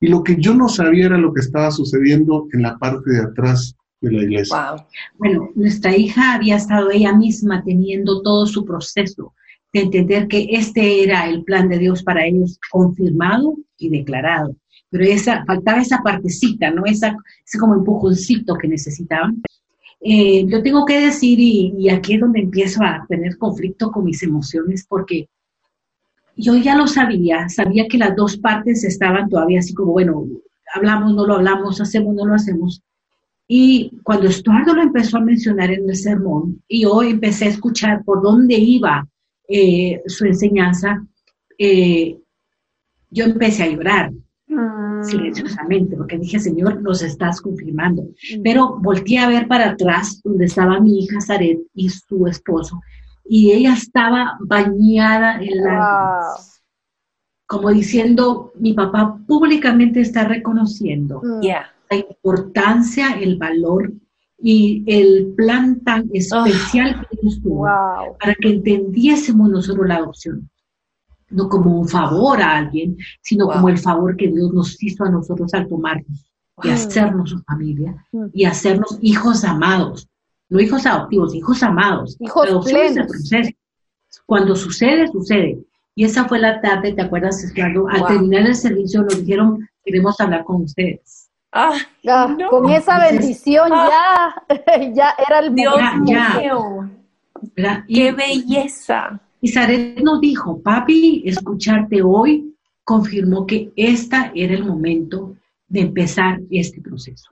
Y 0.01 0.09
lo 0.09 0.23
que 0.23 0.37
yo 0.37 0.55
no 0.55 0.69
sabía 0.69 1.07
era 1.07 1.19
lo 1.19 1.33
que 1.33 1.41
estaba 1.41 1.71
sucediendo 1.71 2.47
en 2.53 2.63
la 2.63 2.79
parte 2.79 3.11
de 3.11 3.21
atrás 3.21 3.75
de 4.01 4.13
la 4.13 4.23
iglesia. 4.23 4.87
Bueno, 5.19 5.51
nuestra 5.55 5.97
hija 5.97 6.35
había 6.35 6.57
estado 6.57 6.91
ella 6.91 7.17
misma 7.17 7.63
teniendo 7.65 8.23
todo 8.23 8.47
su 8.47 8.65
proceso 8.65 9.35
de 9.73 9.81
entender 9.81 10.29
que 10.29 10.49
este 10.51 11.03
era 11.03 11.29
el 11.29 11.45
plan 11.45 11.69
de 11.69 11.79
Dios 11.79 12.03
para 12.03 12.27
ellos 12.27 12.59
confirmado 12.71 13.57
y 13.79 13.89
declarado. 13.89 14.55
Pero 14.91 15.05
esa, 15.05 15.45
faltaba 15.47 15.81
esa 15.81 16.03
partecita, 16.03 16.71
¿no? 16.71 16.85
Esa, 16.85 17.17
ese 17.47 17.59
como 17.59 17.75
empujoncito 17.75 18.55
que 18.57 18.69
necesitaban 18.69 19.41
eh, 20.05 20.45
yo 20.49 20.63
tengo 20.63 20.85
que 20.85 21.01
decir, 21.01 21.39
y, 21.39 21.89
aquí 21.89 22.15
es 22.15 22.21
donde 22.21 22.41
empiezo 22.41 22.83
a 22.83 23.07
tener 23.09 23.39
conflicto 23.39 23.93
con 23.93 24.05
mis 24.05 24.23
emociones, 24.25 24.85
porque 24.89 25.29
yo 26.37 26.57
ya 26.57 26.77
lo 26.77 26.89
sabía, 26.89 27.49
sabía 27.49 27.87
que 27.89 27.99
las 27.99 28.17
dos 28.17 28.37
partes 28.37 28.83
estaban 28.83 29.29
todavía 29.29 29.61
así 29.61 29.75
como, 29.75 29.93
bueno, 29.93 30.27
hablamos, 30.75 31.15
no 31.15 31.25
lo 31.25 31.35
hablamos, 31.35 31.81
hacemos, 31.81 32.15
no 32.17 32.27
lo 32.27 32.35
hacemos. 32.35 32.83
Y 33.47 33.93
cuando 34.03 34.27
Estuardo 34.27 34.75
lo 34.75 34.83
empezó 34.83 35.19
a 35.19 35.21
mencionar 35.21 35.71
en 35.71 35.89
el 35.89 35.97
sermón, 35.97 36.61
y 36.67 36.83
yo 36.83 37.03
empecé 37.03 37.45
a 37.45 37.51
escuchar 37.51 38.03
por 38.05 38.23
dónde 38.23 38.57
iba 38.57 39.07
eh, 39.49 40.03
su 40.07 40.25
enseñanza, 40.25 41.05
eh, 41.59 42.19
yo 43.11 43.25
empecé 43.25 43.65
a 43.65 43.69
llorar. 43.69 44.13
Mm. 44.49 45.05
silenciosamente, 45.05 45.97
porque 45.97 46.19
dije, 46.19 46.39
Señor, 46.39 46.83
nos 46.83 47.03
estás 47.03 47.41
confirmando. 47.41 48.03
Mm. 48.03 48.43
Pero 48.43 48.79
volteé 48.79 49.19
a 49.19 49.29
ver 49.29 49.49
para 49.49 49.71
atrás, 49.71 50.21
donde 50.23 50.45
estaba 50.45 50.81
mi 50.81 51.01
hija 51.01 51.21
Zaret 51.21 51.59
y 51.75 51.89
su 51.89 52.27
esposo, 52.27 52.81
y 53.25 53.53
ella 53.53 53.75
estaba 53.75 54.37
bañada 54.41 55.41
en 55.41 55.65
la... 55.65 56.21
Como 57.47 57.71
diciendo, 57.71 58.53
mi 58.59 58.73
papá 58.73 59.19
públicamente 59.27 60.01
está 60.01 60.25
reconociendo 60.25 61.21
mm. 61.23 61.41
la 61.91 61.97
importancia, 61.97 63.13
el 63.21 63.37
valor 63.37 63.93
y 64.43 64.83
el 64.87 65.35
plan 65.37 65.81
tan 65.81 66.11
especial 66.13 67.07
que 67.09 67.19
Dios 67.23 67.41
tuvo 67.43 67.67
para 68.19 68.35
que 68.35 68.51
entendiésemos 68.51 69.49
nosotros 69.49 69.87
la 69.87 69.97
adopción 69.97 70.51
no 71.33 71.49
como 71.49 71.81
un 71.81 71.89
favor 71.89 72.41
a 72.41 72.59
alguien, 72.59 72.97
sino 73.23 73.49
como 73.49 73.69
el 73.69 73.79
favor 73.79 74.17
que 74.17 74.29
Dios 74.29 74.53
nos 74.53 74.83
hizo 74.83 75.05
a 75.05 75.11
nosotros 75.11 75.53
al 75.55 75.69
tomarnos 75.69 76.31
y 76.63 76.69
hacernos 76.69 77.31
su 77.31 77.43
familia 77.43 77.97
y 78.33 78.45
hacernos 78.45 78.99
hijos 79.01 79.43
amados, 79.45 80.09
no 80.49 80.61
hijos 80.61 80.87
adoptivos, 80.87 81.35
hijos 81.35 81.63
amados. 81.63 82.17
Hijos 82.21 82.65
plenos. 82.65 83.11
Cuando 84.27 84.55
sucede, 84.55 85.09
sucede. 85.09 85.59
Y 85.95 86.05
esa 86.05 86.27
fue 86.27 86.39
la 86.39 86.61
tarde, 86.61 86.93
¿te 86.93 87.03
acuerdas, 87.03 87.43
Eduardo? 87.45 87.89
Al 87.89 88.07
terminar 88.07 88.47
el 88.47 88.55
servicio 88.55 89.03
nos 89.03 89.19
dijeron, 89.19 89.67
queremos 89.85 90.21
hablar 90.21 90.45
con 90.45 90.63
ustedes. 90.63 91.22
Ah, 91.53 91.77
Con 92.49 92.71
esa 92.71 92.99
bendición 92.99 93.71
ah. 93.73 94.35
ya, 94.49 94.91
ya 94.95 95.15
era 95.29 95.41
el 95.41 95.55
Dios 95.55 95.77
mío. 96.01 96.91
¡Qué 97.87 98.13
belleza! 98.13 99.21
Y 99.41 99.49
Zaret 99.49 100.01
nos 100.03 100.21
dijo, 100.21 100.63
papi, 100.63 101.23
escucharte 101.27 102.01
hoy 102.03 102.55
confirmó 102.85 103.47
que 103.47 103.73
este 103.77 104.17
era 104.35 104.55
el 104.55 104.65
momento 104.65 105.37
de 105.69 105.81
empezar 105.81 106.41
este 106.51 106.81
proceso. 106.81 107.31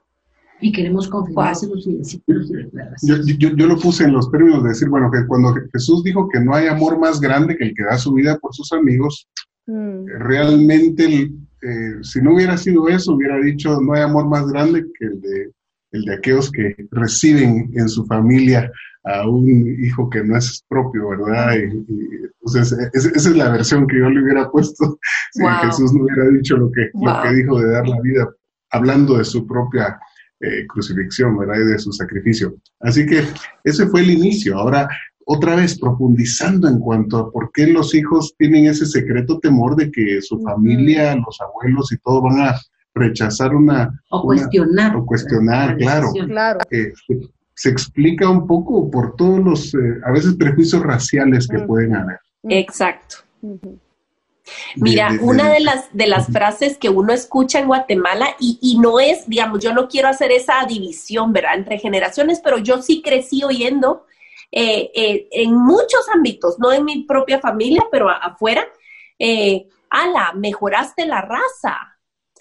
Y 0.59 0.71
queremos 0.71 1.07
confirmárselo 1.07 1.73
y 1.77 1.95
decirlo 1.95 2.41
yo, 3.01 3.15
yo, 3.25 3.49
yo, 3.55 3.65
lo 3.65 3.77
puse 3.79 4.03
en 4.03 4.13
los 4.13 4.29
términos 4.29 4.61
de 4.61 4.69
decir, 4.69 4.89
bueno, 4.89 5.09
que 5.09 5.25
cuando 5.25 5.55
Jesús 5.73 6.03
dijo 6.03 6.29
que 6.29 6.39
no 6.39 6.53
hay 6.53 6.67
amor 6.67 6.99
más 6.99 7.19
grande 7.19 7.57
que 7.57 7.63
el 7.63 7.73
que 7.73 7.83
da 7.83 7.97
su 7.97 8.13
vida 8.13 8.37
por 8.37 8.53
sus 8.53 8.71
amigos, 8.71 9.27
mm. 9.65 10.05
realmente, 10.19 11.31
eh, 11.61 12.03
si 12.03 12.21
no 12.21 12.33
hubiera 12.33 12.57
sido 12.57 12.87
eso, 12.87 13.13
hubiera 13.13 13.37
dicho, 13.37 13.79
no 13.81 13.93
hay 13.93 14.01
amor 14.01 14.27
más 14.27 14.47
grande 14.47 14.85
que 14.97 15.05
el 15.05 15.21
de, 15.21 15.51
el 15.91 16.05
de 16.05 16.15
aquellos 16.15 16.51
que 16.51 16.75
reciben 16.91 17.71
en 17.75 17.87
su 17.87 18.05
familia 18.05 18.71
a 19.03 19.27
un 19.27 19.47
hijo 19.83 20.09
que 20.09 20.23
no 20.23 20.37
es 20.37 20.63
propio, 20.67 21.09
¿verdad? 21.09 21.55
Y, 21.55 21.91
entonces, 22.43 22.89
esa 22.93 23.29
es 23.29 23.35
la 23.35 23.49
versión 23.49 23.87
que 23.87 23.97
yo 23.97 24.09
le 24.09 24.23
hubiera 24.23 24.49
puesto 24.49 24.99
si 25.31 25.43
Jesús 25.43 25.93
no 25.93 26.03
hubiera 26.03 26.29
dicho 26.29 26.57
lo 26.57 26.71
que, 26.71 26.89
lo 26.93 27.21
que 27.21 27.33
dijo 27.33 27.59
de 27.59 27.71
dar 27.71 27.87
la 27.87 27.99
vida, 28.01 28.29
hablando 28.71 29.17
de 29.17 29.23
su 29.23 29.45
propia 29.45 29.99
eh, 30.39 30.65
crucifixión, 30.67 31.37
¿verdad? 31.37 31.61
Y 31.61 31.71
de 31.71 31.79
su 31.79 31.91
sacrificio. 31.91 32.55
Así 32.79 33.05
que 33.05 33.23
ese 33.63 33.87
fue 33.87 34.01
el 34.01 34.11
inicio. 34.11 34.57
Ahora, 34.57 34.89
otra 35.25 35.55
vez 35.55 35.79
profundizando 35.79 36.67
en 36.67 36.79
cuanto 36.79 37.17
a 37.17 37.31
por 37.31 37.51
qué 37.51 37.67
los 37.67 37.93
hijos 37.93 38.33
tienen 38.37 38.65
ese 38.65 38.85
secreto 38.85 39.39
temor 39.39 39.75
de 39.75 39.91
que 39.91 40.21
su 40.21 40.41
familia, 40.41 41.15
los 41.15 41.39
abuelos 41.41 41.91
y 41.91 41.97
todo 41.97 42.21
van 42.21 42.39
a 42.41 42.61
rechazar 42.93 43.55
una... 43.55 44.01
O 44.09 44.23
cuestionar. 44.23 44.95
O 44.95 45.05
cuestionar, 45.05 45.77
claro. 45.77 46.11
claro. 46.11 46.59
Eh, 46.69 46.93
se 47.53 47.69
explica 47.69 48.29
un 48.29 48.47
poco 48.47 48.89
por 48.89 49.15
todos 49.15 49.39
los, 49.39 49.73
eh, 49.73 49.99
a 50.05 50.11
veces, 50.11 50.33
prejuicios 50.35 50.81
raciales 50.81 51.47
que 51.47 51.59
pueden 51.59 51.95
haber. 51.95 52.19
Exacto. 52.43 53.17
Mira, 54.75 55.11
una 55.21 55.49
de 55.49 55.59
las, 55.61 55.85
de 55.93 56.07
las 56.07 56.27
frases 56.27 56.77
que 56.77 56.89
uno 56.89 57.13
escucha 57.13 57.59
en 57.59 57.67
Guatemala, 57.67 58.29
y, 58.39 58.57
y, 58.61 58.79
no 58.79 58.99
es, 58.99 59.27
digamos, 59.27 59.59
yo 59.59 59.73
no 59.73 59.87
quiero 59.87 60.07
hacer 60.07 60.31
esa 60.31 60.65
división, 60.67 61.31
¿verdad?, 61.31 61.55
entre 61.55 61.77
generaciones, 61.77 62.41
pero 62.43 62.57
yo 62.57 62.81
sí 62.81 63.01
crecí 63.01 63.43
oyendo 63.43 64.05
eh, 64.51 64.91
eh, 64.93 65.27
en 65.31 65.55
muchos 65.55 66.07
ámbitos, 66.13 66.59
no 66.59 66.73
en 66.73 66.83
mi 66.83 67.03
propia 67.03 67.39
familia, 67.39 67.85
pero 67.89 68.09
afuera, 68.09 68.67
eh, 69.17 69.67
ala, 69.89 70.33
mejoraste 70.35 71.05
la 71.05 71.21
raza. 71.21 71.77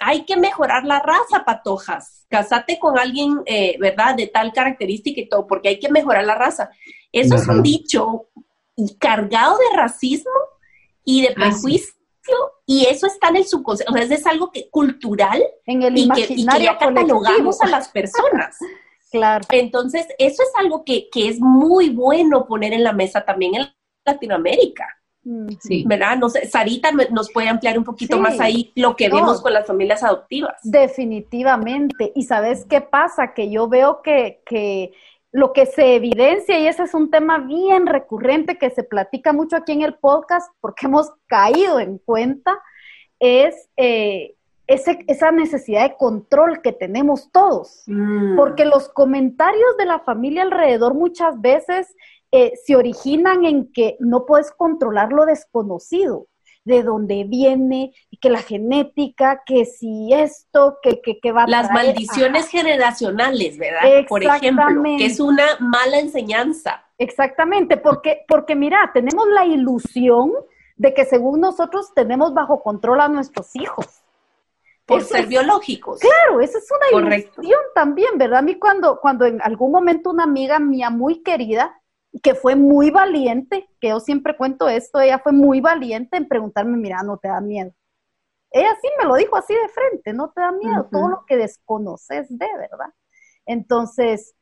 Hay 0.00 0.24
que 0.24 0.36
mejorar 0.36 0.84
la 0.84 1.00
raza, 1.00 1.44
patojas. 1.44 2.26
Casate 2.28 2.78
con 2.78 2.98
alguien, 2.98 3.42
eh, 3.46 3.76
¿verdad?, 3.78 4.14
de 4.14 4.26
tal 4.28 4.52
característica 4.52 5.20
y 5.20 5.28
todo, 5.28 5.46
porque 5.46 5.68
hay 5.68 5.78
que 5.78 5.90
mejorar 5.90 6.24
la 6.24 6.34
raza. 6.34 6.70
Eso 7.12 7.34
es 7.34 7.46
un 7.46 7.62
dicho 7.62 8.28
cargado 8.98 9.58
de 9.58 9.76
racismo 9.76 10.32
y 11.04 11.22
de 11.22 11.32
prejuicio. 11.32 11.94
Y 12.64 12.86
eso 12.86 13.06
está 13.06 13.28
en 13.28 13.36
el 13.36 13.46
subconsciente, 13.46 13.92
o 13.92 14.06
sea, 14.06 14.16
es 14.16 14.26
algo 14.26 14.50
que 14.52 14.70
cultural 14.70 15.42
en 15.66 15.82
el 15.82 15.98
y, 15.98 16.08
que, 16.08 16.26
y 16.28 16.46
que 16.46 16.62
ya 16.62 16.78
catalogamos 16.78 17.60
a 17.60 17.66
las 17.66 17.88
personas. 17.88 18.56
claro. 19.10 19.44
Entonces, 19.50 20.06
eso 20.18 20.42
es 20.42 20.52
algo 20.56 20.84
que, 20.84 21.08
que, 21.10 21.28
es 21.28 21.40
muy 21.40 21.90
bueno 21.90 22.46
poner 22.46 22.72
en 22.72 22.84
la 22.84 22.92
mesa 22.92 23.24
también 23.24 23.54
en 23.54 23.66
Latinoamérica. 24.04 24.86
Sí. 25.60 25.84
¿Verdad? 25.86 26.16
No 26.16 26.30
sé, 26.30 26.46
Sarita 26.48 26.90
nos 27.10 27.30
puede 27.30 27.48
ampliar 27.48 27.76
un 27.76 27.84
poquito 27.84 28.16
sí. 28.16 28.22
más 28.22 28.40
ahí 28.40 28.72
lo 28.74 28.96
que 28.96 29.08
no. 29.08 29.16
vemos 29.16 29.42
con 29.42 29.52
las 29.52 29.66
familias 29.66 30.02
adoptivas. 30.02 30.58
Definitivamente. 30.62 32.12
Y 32.14 32.22
sabes 32.22 32.64
qué 32.64 32.80
pasa? 32.80 33.34
Que 33.34 33.50
yo 33.50 33.68
veo 33.68 34.00
que, 34.02 34.42
que 34.46 34.92
lo 35.30 35.52
que 35.52 35.66
se 35.66 35.94
evidencia, 35.94 36.58
y 36.58 36.66
ese 36.66 36.84
es 36.84 36.94
un 36.94 37.10
tema 37.10 37.38
bien 37.38 37.86
recurrente 37.86 38.56
que 38.56 38.70
se 38.70 38.82
platica 38.82 39.32
mucho 39.32 39.56
aquí 39.56 39.72
en 39.72 39.82
el 39.82 39.94
podcast, 39.94 40.50
porque 40.60 40.86
hemos 40.86 41.12
caído 41.26 41.78
en 41.78 41.98
cuenta, 41.98 42.58
es 43.18 43.68
eh, 43.76 44.36
ese, 44.70 45.04
esa 45.08 45.32
necesidad 45.32 45.82
de 45.82 45.96
control 45.96 46.62
que 46.62 46.72
tenemos 46.72 47.30
todos. 47.32 47.82
Mm. 47.86 48.36
Porque 48.36 48.64
los 48.64 48.88
comentarios 48.88 49.76
de 49.76 49.84
la 49.84 49.98
familia 49.98 50.42
alrededor 50.42 50.94
muchas 50.94 51.40
veces 51.40 51.92
eh, 52.30 52.52
se 52.64 52.76
originan 52.76 53.44
en 53.44 53.72
que 53.72 53.96
no 53.98 54.26
puedes 54.26 54.52
controlar 54.52 55.12
lo 55.12 55.26
desconocido 55.26 56.28
de 56.64 56.84
dónde 56.84 57.24
viene, 57.24 57.92
que 58.20 58.30
la 58.30 58.38
genética, 58.38 59.42
que 59.44 59.64
si 59.64 60.12
esto, 60.12 60.78
que, 60.82 61.00
que, 61.00 61.18
que 61.18 61.32
va 61.32 61.44
a 61.44 61.48
Las 61.48 61.68
traer, 61.68 61.86
maldiciones 61.86 62.42
ajá. 62.42 62.50
generacionales, 62.50 63.58
¿verdad? 63.58 64.06
Por 64.08 64.22
ejemplo, 64.22 64.66
que 64.98 65.06
es 65.06 65.18
una 65.18 65.46
mala 65.58 65.98
enseñanza. 65.98 66.84
Exactamente, 66.96 67.76
porque, 67.76 68.24
porque 68.28 68.54
mira, 68.54 68.90
tenemos 68.94 69.26
la 69.28 69.46
ilusión 69.46 70.32
de 70.76 70.94
que 70.94 71.06
según 71.06 71.40
nosotros 71.40 71.92
tenemos 71.94 72.34
bajo 72.34 72.62
control 72.62 73.00
a 73.00 73.08
nuestros 73.08 73.56
hijos. 73.56 73.99
Por 74.90 75.00
eso 75.00 75.08
ser 75.08 75.22
es, 75.22 75.28
biológicos. 75.28 76.00
Claro, 76.00 76.40
esa 76.40 76.58
es 76.58 76.68
una 76.70 77.02
Correcto. 77.02 77.40
ilusión 77.40 77.60
también, 77.74 78.18
¿verdad? 78.18 78.40
A 78.40 78.42
mí 78.42 78.56
cuando, 78.56 79.00
cuando 79.00 79.24
en 79.24 79.40
algún 79.42 79.72
momento 79.72 80.10
una 80.10 80.24
amiga 80.24 80.58
mía 80.58 80.90
muy 80.90 81.22
querida 81.22 81.80
que 82.22 82.34
fue 82.34 82.56
muy 82.56 82.90
valiente, 82.90 83.68
que 83.80 83.88
yo 83.88 84.00
siempre 84.00 84.36
cuento 84.36 84.68
esto, 84.68 85.00
ella 85.00 85.18
fue 85.20 85.32
muy 85.32 85.60
valiente 85.60 86.16
en 86.16 86.26
preguntarme, 86.26 86.76
mira, 86.76 87.02
no 87.02 87.18
te 87.18 87.28
da 87.28 87.40
miedo. 87.40 87.72
Ella 88.50 88.76
sí 88.82 88.88
me 88.98 89.04
lo 89.04 89.14
dijo 89.14 89.36
así 89.36 89.54
de 89.54 89.68
frente, 89.68 90.12
no 90.12 90.30
te 90.30 90.40
da 90.40 90.50
miedo, 90.50 90.82
uh 90.82 90.84
-huh. 90.86 90.90
todo 90.90 91.08
lo 91.08 91.24
que 91.24 91.36
desconoces 91.36 92.26
de, 92.28 92.48
¿verdad? 92.58 92.92
Entonces, 93.46 94.34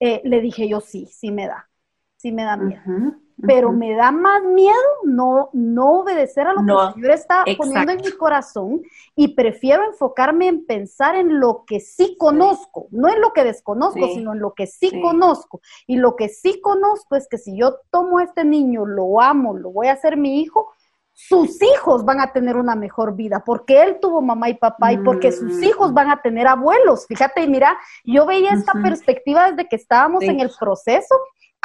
eh, 0.00 0.20
le 0.24 0.40
dije 0.40 0.68
yo, 0.68 0.80
sí, 0.80 1.06
sí 1.06 1.30
me 1.30 1.46
da, 1.46 1.70
sí 2.16 2.30
me 2.30 2.44
da 2.44 2.56
miedo. 2.56 2.82
Uh 2.86 2.90
-huh. 2.90 3.23
Pero 3.42 3.72
me 3.72 3.94
da 3.94 4.12
más 4.12 4.42
miedo 4.44 4.74
no, 5.04 5.50
no 5.52 6.00
obedecer 6.00 6.46
a 6.46 6.52
lo 6.52 6.62
no, 6.62 6.76
que 6.76 6.86
el 6.86 6.94
Señor 6.94 7.10
está 7.10 7.40
exacto. 7.40 7.56
poniendo 7.56 7.92
en 7.92 8.00
mi 8.00 8.12
corazón 8.12 8.82
y 9.16 9.28
prefiero 9.34 9.84
enfocarme 9.84 10.48
en 10.48 10.64
pensar 10.64 11.16
en 11.16 11.40
lo 11.40 11.64
que 11.66 11.80
sí 11.80 12.16
conozco, 12.18 12.86
no 12.90 13.08
en 13.08 13.20
lo 13.20 13.32
que 13.32 13.44
desconozco, 13.44 14.06
sí. 14.06 14.14
sino 14.14 14.32
en 14.32 14.40
lo 14.40 14.54
que 14.54 14.66
sí, 14.66 14.90
sí, 14.90 15.00
conozco. 15.00 15.60
Y 15.86 15.96
lo 15.96 16.16
que 16.16 16.28
sí 16.28 16.60
conozco 16.60 17.16
es 17.16 17.28
que 17.28 17.38
si 17.38 17.56
yo 17.56 17.76
tomo 17.90 18.18
a 18.18 18.24
este 18.24 18.44
niño, 18.44 18.86
lo 18.86 19.20
amo, 19.20 19.54
lo 19.56 19.70
voy 19.70 19.88
a 19.88 19.92
hacer 19.92 20.16
mi 20.16 20.40
hijo, 20.40 20.72
sus 21.14 21.62
hijos 21.62 22.04
van 22.04 22.20
a 22.20 22.32
tener 22.32 22.56
una 22.56 22.74
mejor 22.74 23.14
vida, 23.14 23.42
porque 23.46 23.82
él 23.82 23.98
tuvo 24.00 24.20
mamá 24.20 24.48
y 24.48 24.54
papá 24.54 24.92
y 24.92 24.98
porque 24.98 25.30
sus 25.30 25.58
mm. 25.58 25.64
hijos 25.64 25.94
van 25.94 26.10
a 26.10 26.20
tener 26.20 26.48
abuelos. 26.48 27.06
Fíjate, 27.06 27.46
mira, 27.46 27.78
yo 28.04 28.26
veía 28.26 28.52
esta 28.52 28.72
uh 28.72 28.80
-huh. 28.80 28.82
perspectiva 28.82 29.50
desde 29.50 29.68
que 29.68 29.76
estábamos 29.76 30.24
sí. 30.24 30.28
en 30.28 30.40
el 30.40 30.50
proceso 30.58 31.14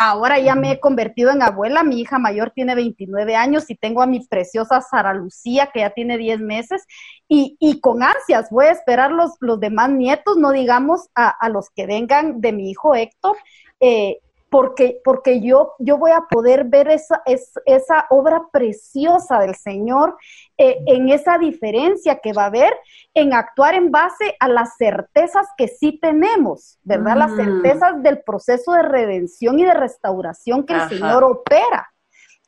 Ahora 0.02 0.40
ya 0.40 0.56
me 0.56 0.72
he 0.72 0.80
convertido 0.80 1.30
en 1.30 1.42
abuela, 1.42 1.84
mi 1.84 2.00
hija 2.00 2.20
mayor 2.20 2.52
tiene 2.52 2.74
29 2.74 3.36
años 3.36 3.70
y 3.70 3.76
tengo 3.76 4.02
a 4.02 4.08
mi 4.08 4.26
preciosa 4.26 4.80
Sara 4.80 5.14
Lucía 5.14 5.72
que 5.74 5.82
ya 5.82 5.90
tiene 5.90 6.18
10 6.18 6.40
meses. 6.40 6.86
Y, 7.28 7.58
y 7.60 7.82
con 7.82 8.02
ansias 8.02 8.50
voy 8.50 8.68
a 8.68 8.72
esperar 8.72 9.12
los, 9.12 9.32
los 9.42 9.60
demás 9.60 9.90
nietos, 9.90 10.38
no 10.38 10.52
digamos 10.52 11.10
a, 11.16 11.28
a, 11.28 11.50
los 11.50 11.70
que 11.72 11.86
vengan 11.86 12.40
de 12.40 12.54
mi 12.54 12.70
hijo 12.70 12.96
Héctor, 12.96 13.36
eh, 13.82 14.20
porque, 14.50 15.02
porque 15.04 15.42
yo, 15.42 15.74
yo 15.80 15.98
voy 15.98 16.12
a 16.12 16.26
poder 16.30 16.66
ver 16.66 16.90
esa, 16.90 17.22
es, 17.26 17.54
esa 17.66 18.06
obra 18.10 18.44
preciosa 18.52 19.40
del 19.40 19.56
Señor 19.56 20.18
eh, 20.58 20.80
en 20.88 21.10
esa 21.10 21.38
diferencia 21.38 22.20
que 22.20 22.34
va 22.34 22.44
a 22.44 22.48
haber 22.48 22.74
en 23.14 23.34
actuar 23.34 23.76
en 23.76 23.92
base 23.92 24.36
a 24.40 24.48
las 24.48 24.76
certezas 24.78 25.48
que 25.58 25.68
sí 25.68 26.00
tenemos, 26.02 26.80
¿verdad? 26.84 27.16
Mm. 27.16 27.20
Las 27.20 27.36
certezas 27.36 28.04
del 28.04 28.24
proceso 28.24 28.74
de 28.74 28.84
redención 28.84 29.60
y 29.60 29.66
de 29.66 29.74
restauración 29.74 30.66
que 30.66 30.74
Ajá. 30.74 30.84
el 30.86 30.90
Señor 30.90 31.24
opera. 31.24 31.90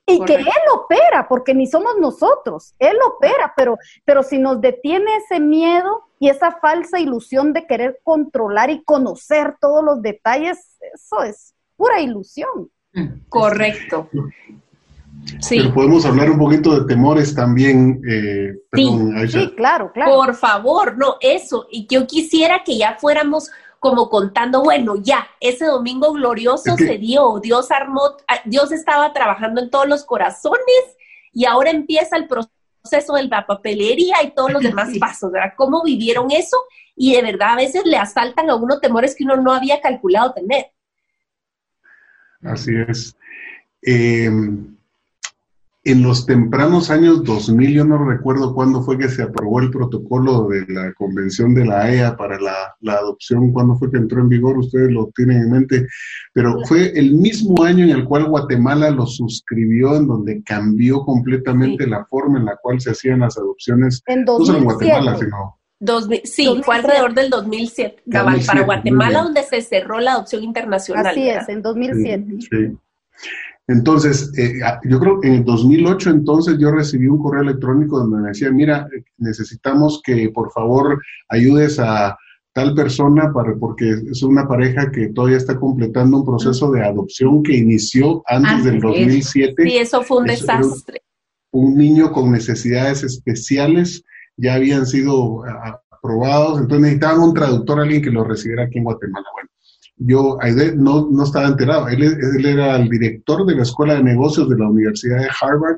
Y 0.05 0.17
Correcto. 0.17 0.43
que 0.43 0.49
Él 0.49 0.65
opera, 0.73 1.27
porque 1.29 1.53
ni 1.53 1.67
somos 1.67 1.95
nosotros, 1.99 2.73
Él 2.79 2.97
opera, 3.05 3.53
pero, 3.55 3.77
pero 4.03 4.23
si 4.23 4.39
nos 4.39 4.59
detiene 4.59 5.15
ese 5.17 5.39
miedo 5.39 6.07
y 6.19 6.29
esa 6.29 6.51
falsa 6.53 6.99
ilusión 6.99 7.53
de 7.53 7.67
querer 7.67 7.99
controlar 8.03 8.71
y 8.71 8.83
conocer 8.83 9.55
todos 9.61 9.83
los 9.83 10.01
detalles, 10.01 10.77
eso 10.93 11.21
es 11.21 11.53
pura 11.81 11.99
ilusión. 11.99 12.69
Correcto. 13.27 14.07
Sí. 15.39 15.57
Pero 15.57 15.73
podemos 15.73 16.05
hablar 16.05 16.29
un 16.29 16.37
poquito 16.37 16.79
de 16.79 16.85
temores 16.85 17.33
también. 17.33 17.99
Eh, 18.07 18.53
perdón, 18.69 19.15
sí, 19.21 19.39
sí, 19.39 19.53
claro, 19.55 19.91
claro. 19.91 20.13
Por 20.13 20.35
favor, 20.35 20.95
no, 20.95 21.15
eso. 21.21 21.65
Y 21.71 21.87
yo 21.89 22.05
quisiera 22.05 22.63
que 22.63 22.77
ya 22.77 22.97
fuéramos 22.99 23.49
como 23.79 24.09
contando, 24.09 24.61
bueno, 24.61 24.95
ya, 24.95 25.27
ese 25.39 25.65
domingo 25.65 26.13
glorioso 26.13 26.69
es 26.69 26.75
que, 26.75 26.85
se 26.85 26.97
dio, 26.99 27.39
Dios 27.41 27.71
armó, 27.71 28.01
ah, 28.27 28.41
Dios 28.45 28.71
estaba 28.71 29.11
trabajando 29.11 29.59
en 29.59 29.71
todos 29.71 29.87
los 29.87 30.05
corazones 30.05 30.83
y 31.33 31.45
ahora 31.45 31.71
empieza 31.71 32.15
el 32.15 32.27
proceso 32.27 33.13
de 33.15 33.23
la 33.23 33.47
papelería 33.47 34.17
y 34.23 34.35
todos 34.35 34.51
los 34.51 34.61
demás 34.61 34.89
pasos, 34.99 35.31
¿verdad? 35.31 35.53
¿Cómo 35.57 35.81
vivieron 35.83 36.29
eso? 36.29 36.57
Y 36.95 37.15
de 37.15 37.23
verdad 37.23 37.53
a 37.53 37.55
veces 37.55 37.83
le 37.85 37.97
asaltan 37.97 38.51
a 38.51 38.55
uno 38.55 38.79
temores 38.79 39.15
que 39.15 39.23
uno 39.23 39.37
no 39.37 39.51
había 39.51 39.81
calculado 39.81 40.33
tener. 40.33 40.67
Así 42.43 42.71
es. 42.87 43.15
Eh, 43.81 44.29
en 45.83 46.03
los 46.03 46.27
tempranos 46.27 46.91
años 46.91 47.23
2000, 47.23 47.73
yo 47.73 47.83
no 47.83 48.05
recuerdo 48.05 48.53
cuándo 48.53 48.83
fue 48.83 48.99
que 48.99 49.09
se 49.09 49.23
aprobó 49.23 49.59
el 49.61 49.71
protocolo 49.71 50.47
de 50.47 50.63
la 50.67 50.93
convención 50.93 51.55
de 51.55 51.65
la 51.65 51.91
EA 51.91 52.15
para 52.15 52.39
la, 52.39 52.75
la, 52.81 52.93
adopción, 52.93 53.51
cuándo 53.51 53.75
fue 53.75 53.89
que 53.89 53.97
entró 53.97 54.21
en 54.21 54.29
vigor, 54.29 54.59
ustedes 54.59 54.91
lo 54.91 55.11
tienen 55.15 55.41
en 55.41 55.51
mente, 55.51 55.87
pero 56.33 56.59
fue 56.67 56.91
el 56.97 57.15
mismo 57.15 57.63
año 57.63 57.83
en 57.83 57.89
el 57.89 58.05
cual 58.05 58.25
Guatemala 58.25 58.91
lo 58.91 59.07
suscribió, 59.07 59.95
en 59.95 60.05
donde 60.05 60.43
cambió 60.43 61.01
completamente 61.01 61.85
sí. 61.85 61.89
la 61.89 62.05
forma 62.05 62.37
en 62.37 62.45
la 62.45 62.57
cual 62.61 62.79
se 62.79 62.91
hacían 62.91 63.21
las 63.21 63.39
adopciones, 63.39 64.03
en 64.05 64.23
2007. 64.23 64.39
no 64.39 64.45
solo 64.45 64.57
en 64.59 64.63
Guatemala, 64.65 65.17
sino... 65.17 65.60
Dos, 65.83 66.03
sí, 66.25 66.45
2007. 66.45 66.63
fue 66.63 66.75
alrededor 66.75 67.15
del 67.15 67.29
2007, 67.31 68.03
cabal, 68.11 68.35
2007, 68.35 68.45
para 68.45 68.65
Guatemala, 68.65 69.23
donde 69.23 69.41
se 69.41 69.61
cerró 69.63 69.99
la 69.99 70.11
adopción 70.11 70.43
internacional. 70.43 71.07
Así 71.07 71.25
¿verdad? 71.25 71.41
es, 71.41 71.49
en 71.49 71.61
2007. 71.63 72.25
Sí. 72.39 72.77
Entonces, 73.67 74.31
eh, 74.37 74.59
yo 74.83 74.99
creo 74.99 75.19
que 75.19 75.27
en 75.29 75.33
el 75.35 75.43
2008 75.43 76.11
entonces 76.11 76.57
yo 76.59 76.69
recibí 76.69 77.07
un 77.07 77.17
correo 77.17 77.41
electrónico 77.41 77.97
donde 77.97 78.21
me 78.21 78.27
decía, 78.27 78.51
mira, 78.51 78.87
necesitamos 79.17 80.01
que 80.03 80.29
por 80.29 80.51
favor 80.51 81.01
ayudes 81.29 81.79
a 81.79 82.15
tal 82.53 82.75
persona 82.75 83.31
para, 83.33 83.55
porque 83.55 83.89
es 84.11 84.21
una 84.21 84.47
pareja 84.47 84.91
que 84.91 85.07
todavía 85.07 85.37
está 85.37 85.59
completando 85.59 86.17
un 86.17 86.25
proceso 86.27 86.71
de 86.71 86.83
adopción 86.85 87.41
que 87.41 87.57
inició 87.57 88.21
antes 88.27 88.65
del 88.65 88.81
2007. 88.81 89.63
Sí, 89.63 89.77
eso 89.77 90.03
fue 90.03 90.17
un 90.19 90.29
es, 90.29 90.41
desastre. 90.41 91.01
Un 91.51 91.75
niño 91.75 92.11
con 92.11 92.31
necesidades 92.31 93.01
especiales 93.01 94.03
ya 94.37 94.55
habían 94.55 94.85
sido 94.85 95.43
aprobados, 95.91 96.59
entonces 96.59 96.81
necesitaban 96.81 97.21
un 97.21 97.33
traductor, 97.33 97.79
alguien 97.79 98.01
que 98.01 98.09
lo 98.09 98.23
recibiera 98.23 98.63
aquí 98.63 98.79
en 98.79 98.85
Guatemala. 98.85 99.25
Bueno, 99.33 99.49
yo 99.97 100.37
no, 100.77 101.09
no 101.11 101.23
estaba 101.23 101.47
enterado. 101.47 101.87
Él, 101.87 102.03
él, 102.03 102.45
era 102.45 102.75
el 102.77 102.89
director 102.89 103.45
de 103.45 103.55
la 103.55 103.63
Escuela 103.63 103.95
de 103.95 104.03
Negocios 104.03 104.49
de 104.49 104.57
la 104.57 104.69
Universidad 104.69 105.19
de 105.19 105.29
Harvard. 105.41 105.77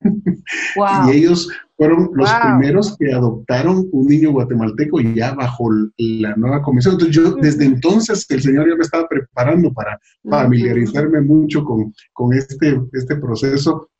Wow. 0.76 1.12
y 1.12 1.16
ellos 1.16 1.50
fueron 1.76 2.10
los 2.14 2.30
wow. 2.30 2.40
primeros 2.40 2.96
que 2.96 3.12
adoptaron 3.12 3.88
un 3.90 4.06
niño 4.06 4.30
guatemalteco 4.30 5.00
ya 5.00 5.34
bajo 5.34 5.68
la 5.96 6.36
nueva 6.36 6.62
comisión. 6.62 6.94
Entonces 6.94 7.16
yo 7.16 7.32
desde 7.32 7.64
entonces 7.64 8.24
el 8.30 8.40
Señor 8.40 8.68
ya 8.68 8.76
me 8.76 8.82
estaba 8.82 9.08
preparando 9.08 9.72
para 9.72 10.00
familiarizarme 10.28 11.20
mucho 11.20 11.64
con, 11.64 11.92
con 12.12 12.32
este, 12.32 12.80
este 12.92 13.16
proceso 13.16 13.90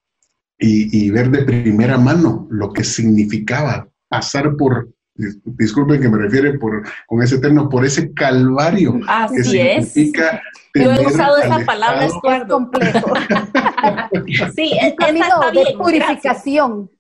y, 0.59 1.11
ver 1.11 1.31
de 1.31 1.43
primera 1.45 1.99
mano 1.99 2.47
lo 2.51 2.73
que 2.73 2.83
significaba 2.83 3.89
pasar 4.09 4.57
por, 4.57 4.89
disculpen 5.15 6.01
que 6.01 6.09
me 6.09 6.19
refiere 6.19 6.59
por, 6.59 6.83
con 7.07 7.23
ese 7.23 7.39
término, 7.39 7.69
por 7.69 7.85
ese 7.85 8.13
calvario 8.13 8.99
que 9.35 9.45
significa 9.45 10.43
Yo 10.75 10.93
he 10.93 11.07
usado 11.07 11.39
esa 11.39 11.65
palabra, 11.65 12.07
es 12.07 12.13
complejo. 12.49 13.13
sí, 14.57 14.73
es 14.81 14.95
camino 14.95 15.27
de 15.53 15.77
purificación. 15.77 16.91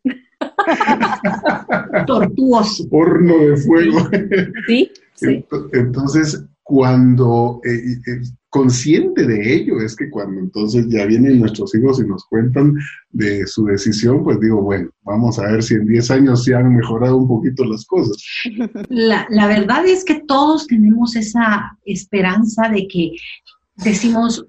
Tortuoso. 2.06 2.84
Horno 2.92 3.38
de 3.38 3.56
fuego. 3.56 4.08
Sí, 4.68 4.92
sí. 5.14 5.44
Entonces, 5.72 6.44
cuando 6.62 7.60
eh, 7.64 7.96
eh, 8.06 8.20
consciente 8.50 9.26
de 9.26 9.54
ello 9.54 9.80
es 9.80 9.94
que 9.94 10.08
cuando 10.10 10.40
entonces 10.40 10.86
ya 10.88 11.04
vienen 11.06 11.40
nuestros 11.40 11.74
hijos 11.74 12.00
y 12.00 12.06
nos 12.06 12.24
cuentan 12.26 12.74
de 13.10 13.46
su 13.46 13.64
decisión, 13.66 14.24
pues 14.24 14.40
digo, 14.40 14.62
bueno, 14.62 14.90
vamos 15.02 15.38
a 15.38 15.50
ver 15.50 15.62
si 15.62 15.74
en 15.74 15.86
10 15.86 16.10
años 16.10 16.44
se 16.44 16.54
han 16.54 16.74
mejorado 16.74 17.16
un 17.16 17.28
poquito 17.28 17.64
las 17.64 17.84
cosas. 17.84 18.16
La, 18.88 19.26
la 19.30 19.46
verdad 19.46 19.86
es 19.86 20.04
que 20.04 20.22
todos 20.26 20.66
tenemos 20.66 21.14
esa 21.16 21.76
esperanza 21.84 22.68
de 22.68 22.86
que 22.88 23.12
decimos, 23.76 24.46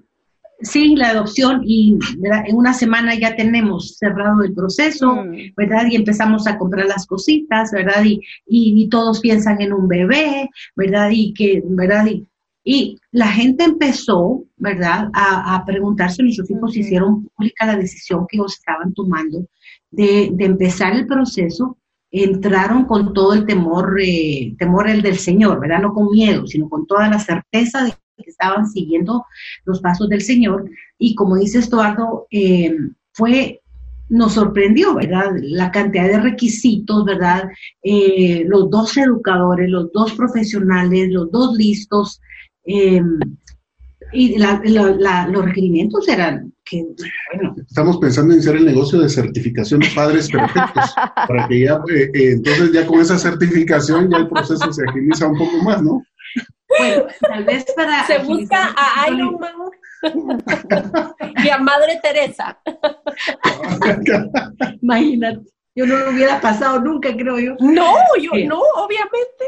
sí, 0.62 0.96
la 0.96 1.10
adopción 1.10 1.62
y 1.64 1.98
en 2.22 2.56
una 2.56 2.74
semana 2.74 3.14
ya 3.14 3.36
tenemos 3.36 3.96
cerrado 3.98 4.42
el 4.42 4.54
proceso, 4.54 5.24
mm. 5.24 5.54
¿verdad? 5.56 5.86
Y 5.90 5.96
empezamos 5.96 6.46
a 6.46 6.58
comprar 6.58 6.86
las 6.86 7.06
cositas, 7.06 7.70
¿verdad? 7.72 8.04
Y, 8.04 8.20
y, 8.46 8.88
todos 8.88 9.20
piensan 9.20 9.60
en 9.60 9.72
un 9.72 9.88
bebé, 9.88 10.48
¿verdad? 10.76 11.10
Y 11.12 11.32
que, 11.34 11.62
¿verdad? 11.64 12.06
Y, 12.06 12.26
y 12.62 12.98
la 13.10 13.28
gente 13.28 13.64
empezó, 13.64 14.44
¿verdad? 14.56 15.10
A, 15.12 15.56
a 15.56 15.64
preguntarse, 15.64 16.22
nuestros 16.22 16.50
hijos 16.50 16.76
hicieron 16.76 17.24
pública 17.34 17.66
la 17.66 17.76
decisión 17.76 18.26
que 18.28 18.36
ellos 18.36 18.58
estaban 18.58 18.92
tomando 18.92 19.46
de, 19.90 20.30
de 20.32 20.44
empezar 20.44 20.92
el 20.94 21.06
proceso 21.06 21.76
entraron 22.10 22.84
con 22.84 23.14
todo 23.14 23.34
el 23.34 23.46
temor, 23.46 23.96
eh, 24.02 24.54
temor 24.58 24.88
el 24.88 25.02
del 25.02 25.18
Señor, 25.18 25.60
¿verdad? 25.60 25.80
No 25.80 25.94
con 25.94 26.10
miedo, 26.10 26.46
sino 26.46 26.68
con 26.68 26.86
toda 26.86 27.08
la 27.08 27.18
certeza 27.18 27.84
de 27.84 27.90
que 27.90 28.30
estaban 28.30 28.68
siguiendo 28.68 29.24
los 29.64 29.80
pasos 29.80 30.08
del 30.08 30.20
Señor. 30.20 30.68
Y 30.98 31.14
como 31.14 31.36
dice 31.36 31.58
Estuardo, 31.58 32.26
eh, 32.30 32.74
fue, 33.12 33.60
nos 34.08 34.32
sorprendió, 34.34 34.94
¿verdad? 34.94 35.30
La 35.40 35.70
cantidad 35.70 36.08
de 36.08 36.20
requisitos, 36.20 37.04
¿verdad? 37.04 37.44
Eh, 37.82 38.44
los 38.46 38.68
dos 38.70 38.96
educadores, 38.96 39.70
los 39.70 39.92
dos 39.92 40.12
profesionales, 40.14 41.10
los 41.10 41.30
dos 41.30 41.56
listos. 41.56 42.20
Eh, 42.72 43.02
y 44.12 44.38
los 44.38 45.44
requerimientos 45.44 46.08
eran 46.08 46.52
que, 46.64 46.84
bueno. 47.32 47.54
Estamos 47.66 47.98
pensando 47.98 48.34
en 48.34 48.40
hacer 48.40 48.56
el 48.56 48.64
negocio 48.64 49.00
de 49.00 49.08
certificación 49.08 49.80
de 49.80 49.88
padres 49.94 50.28
perfectos, 50.30 50.94
para 51.28 51.48
que 51.48 51.60
ya, 51.60 51.80
entonces 52.14 52.72
ya 52.72 52.86
con 52.86 53.00
esa 53.00 53.18
certificación 53.18 54.10
ya 54.10 54.18
el 54.18 54.28
proceso 54.28 54.72
se 54.72 54.82
agiliza 54.88 55.28
un 55.28 55.38
poco 55.38 55.56
más, 55.58 55.82
¿no? 55.82 56.02
Bueno, 56.68 57.04
tal 57.20 57.44
vez 57.44 57.64
para... 57.74 58.06
Se 58.06 58.18
busca 58.18 58.74
a 58.76 59.10
Iron 59.10 59.38
Man 59.40 59.52
y 61.44 61.48
a 61.48 61.58
Madre 61.58 61.98
Teresa. 62.02 62.58
Imagínate, 64.82 65.40
yo 65.74 65.86
no 65.86 65.96
lo 65.96 66.10
hubiera 66.10 66.40
pasado 66.40 66.80
nunca, 66.80 67.14
creo 67.16 67.38
yo. 67.38 67.56
No, 67.60 67.94
yo 68.20 68.30
no, 68.46 68.60
obviamente. 68.76 69.44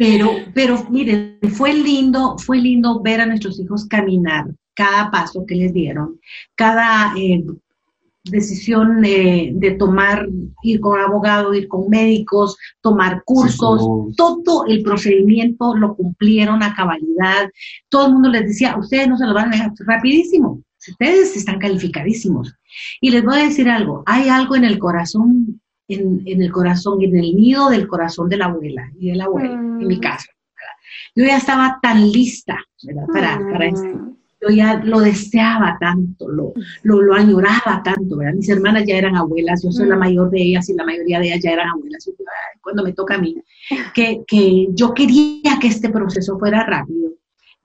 Pero, 0.00 0.30
pero 0.54 0.82
miren, 0.88 1.38
fue 1.52 1.74
lindo, 1.74 2.38
fue 2.38 2.56
lindo 2.56 3.02
ver 3.02 3.20
a 3.20 3.26
nuestros 3.26 3.60
hijos 3.60 3.84
caminar 3.84 4.46
cada 4.72 5.10
paso 5.10 5.44
que 5.46 5.54
les 5.54 5.74
dieron, 5.74 6.18
cada 6.54 7.12
eh, 7.18 7.44
decisión 8.24 9.02
de 9.02 9.76
tomar, 9.78 10.26
ir 10.62 10.80
con 10.80 10.98
abogado, 10.98 11.52
ir 11.52 11.68
con 11.68 11.90
médicos, 11.90 12.56
tomar 12.80 13.22
cursos, 13.26 14.14
todo 14.16 14.64
el 14.68 14.82
procedimiento 14.82 15.76
lo 15.76 15.94
cumplieron 15.94 16.62
a 16.62 16.74
cabalidad. 16.74 17.50
Todo 17.90 18.06
el 18.06 18.12
mundo 18.14 18.30
les 18.30 18.46
decía, 18.46 18.78
ustedes 18.78 19.06
no 19.06 19.18
se 19.18 19.26
lo 19.26 19.34
van 19.34 19.48
a 19.48 19.50
dejar 19.50 19.72
rapidísimo, 19.80 20.62
ustedes 20.78 21.36
están 21.36 21.58
calificadísimos. 21.58 22.54
Y 23.02 23.10
les 23.10 23.22
voy 23.22 23.38
a 23.38 23.44
decir 23.44 23.68
algo, 23.68 24.02
hay 24.06 24.30
algo 24.30 24.56
en 24.56 24.64
el 24.64 24.78
corazón, 24.78 25.59
en, 25.94 26.42
el 26.42 26.52
corazón, 26.52 27.02
en 27.02 27.16
el 27.16 27.34
nido 27.36 27.70
del 27.70 27.86
corazón 27.86 28.28
de 28.28 28.36
la 28.36 28.46
abuela 28.46 28.90
y 28.98 29.10
de 29.10 29.16
la 29.16 29.24
abuela, 29.24 29.52
en 29.52 29.86
mi 29.86 29.96
mm. 29.96 30.00
caso. 30.00 30.30
Yo 31.14 31.24
ya 31.24 31.36
estaba 31.36 31.78
tan 31.82 32.10
lista 32.10 32.58
para, 33.12 33.38
para 33.38 33.66
esto 33.66 34.16
yo 34.40 34.48
ya 34.48 34.80
lo 34.82 35.00
deseaba 35.00 35.76
tanto, 35.78 36.28
lo, 36.28 36.54
lo, 36.82 37.02
lo, 37.02 37.14
añoraba 37.14 37.82
tanto, 37.84 38.16
¿verdad? 38.16 38.34
Mis 38.34 38.48
hermanas 38.48 38.84
ya 38.86 38.96
eran 38.96 39.16
abuelas, 39.16 39.62
yo 39.62 39.70
soy 39.70 39.86
la 39.86 39.96
mm. 39.96 39.98
mayor 39.98 40.30
de 40.30 40.42
ellas 40.42 40.68
y 40.68 40.74
la 40.74 40.84
mayoría 40.84 41.20
de 41.20 41.26
ellas 41.26 41.40
ya 41.42 41.50
eran 41.50 41.68
abuelas, 41.68 42.10
cuando 42.62 42.82
me 42.82 42.92
toca 42.92 43.16
a 43.16 43.18
mí, 43.18 43.36
que, 43.94 44.22
que 44.26 44.68
yo 44.70 44.94
quería 44.94 45.58
que 45.60 45.68
este 45.68 45.90
proceso 45.90 46.38
fuera 46.38 46.64
rápido. 46.64 47.12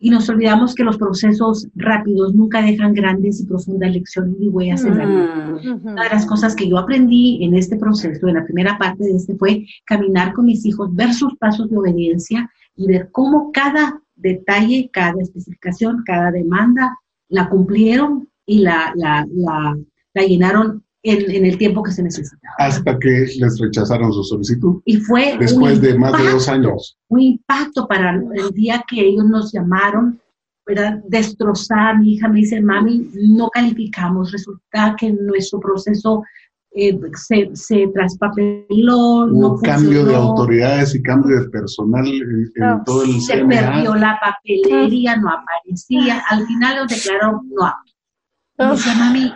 Y 0.05 0.11
nos 0.11 0.29
olvidamos 0.29 0.75
que 0.75 0.83
los 0.83 0.99
procesos 0.99 1.67
rápidos 1.73 2.35
nunca 2.35 2.61
dejan 2.61 2.93
grandes 2.93 3.39
y 3.39 3.47
profundas 3.47 3.91
lecciones 3.91 4.35
y 4.39 4.49
huellas 4.49 4.85
en 4.85 4.97
la 4.99 5.05
vida. 5.07 5.59
Mm. 5.63 5.87
Una 5.87 6.03
de 6.03 6.09
las 6.11 6.27
cosas 6.27 6.55
que 6.55 6.69
yo 6.69 6.77
aprendí 6.77 7.43
en 7.43 7.55
este 7.55 7.75
proceso, 7.75 8.27
en 8.27 8.35
la 8.35 8.45
primera 8.45 8.77
parte 8.77 9.03
de 9.03 9.15
este, 9.15 9.35
fue 9.35 9.65
caminar 9.83 10.33
con 10.33 10.45
mis 10.45 10.63
hijos, 10.63 10.93
ver 10.93 11.11
sus 11.11 11.35
pasos 11.37 11.71
de 11.71 11.77
obediencia 11.77 12.47
y 12.75 12.85
ver 12.85 13.09
cómo 13.11 13.51
cada 13.51 13.99
detalle, 14.15 14.91
cada 14.93 15.19
especificación, 15.23 16.03
cada 16.05 16.29
demanda, 16.29 16.99
la 17.27 17.49
cumplieron 17.49 18.29
y 18.45 18.59
la, 18.59 18.93
la, 18.95 19.25
la, 19.33 19.75
llenaron 20.23 20.83
en, 21.05 21.45
el 21.45 21.57
tiempo 21.57 21.83
que 21.83 21.91
se 21.91 22.03
necesitaba. 22.03 22.53
Hasta 22.57 22.97
que 22.99 23.27
les 23.37 23.59
rechazaron 23.59 24.11
su 24.11 24.23
solicitud. 24.23 24.81
Y 24.85 24.97
fue 24.97 25.37
después 25.39 25.79
de 25.81 25.97
más 25.97 26.17
de 26.21 26.31
dos 26.31 26.49
años. 26.49 26.97
Un 27.09 27.21
impacto 27.21 27.87
para 27.87 28.15
el 28.15 28.51
día 28.51 28.83
que 28.87 29.01
ellos 29.01 29.25
nos 29.25 29.51
llamaron, 29.51 30.19
¿verdad? 30.65 30.99
Destrozada, 31.07 31.93
mi 31.95 32.13
hija 32.13 32.27
me 32.27 32.39
dice, 32.39 32.59
mami, 32.59 33.09
no 33.13 33.49
calificamos, 33.49 34.31
resulta 34.31 34.95
que 34.99 35.13
nuestro 35.13 35.59
proceso 35.59 36.23
eh, 36.71 36.99
se, 37.13 37.51
se, 37.53 37.87
traspapeló. 37.93 39.27
no 39.27 39.57
cambio 39.57 40.05
de 40.05 40.15
autoridades 40.15 40.95
y 40.95 41.01
cambio 41.01 41.39
de 41.39 41.49
personal 41.49 42.05
en, 42.05 42.83
todo 42.83 43.03
el 43.03 43.21
Se 43.21 43.45
perdió 43.45 43.95
la 43.95 44.19
papelería, 44.19 45.15
no 45.17 45.29
aparecía. 45.29 46.21
Al 46.29 46.45
final 46.45 46.77
lo 46.77 46.85
declararon 46.87 47.49
no 47.49 47.65
apto. 47.65 48.75
Dice, 48.75 48.89
mami, 48.97 49.31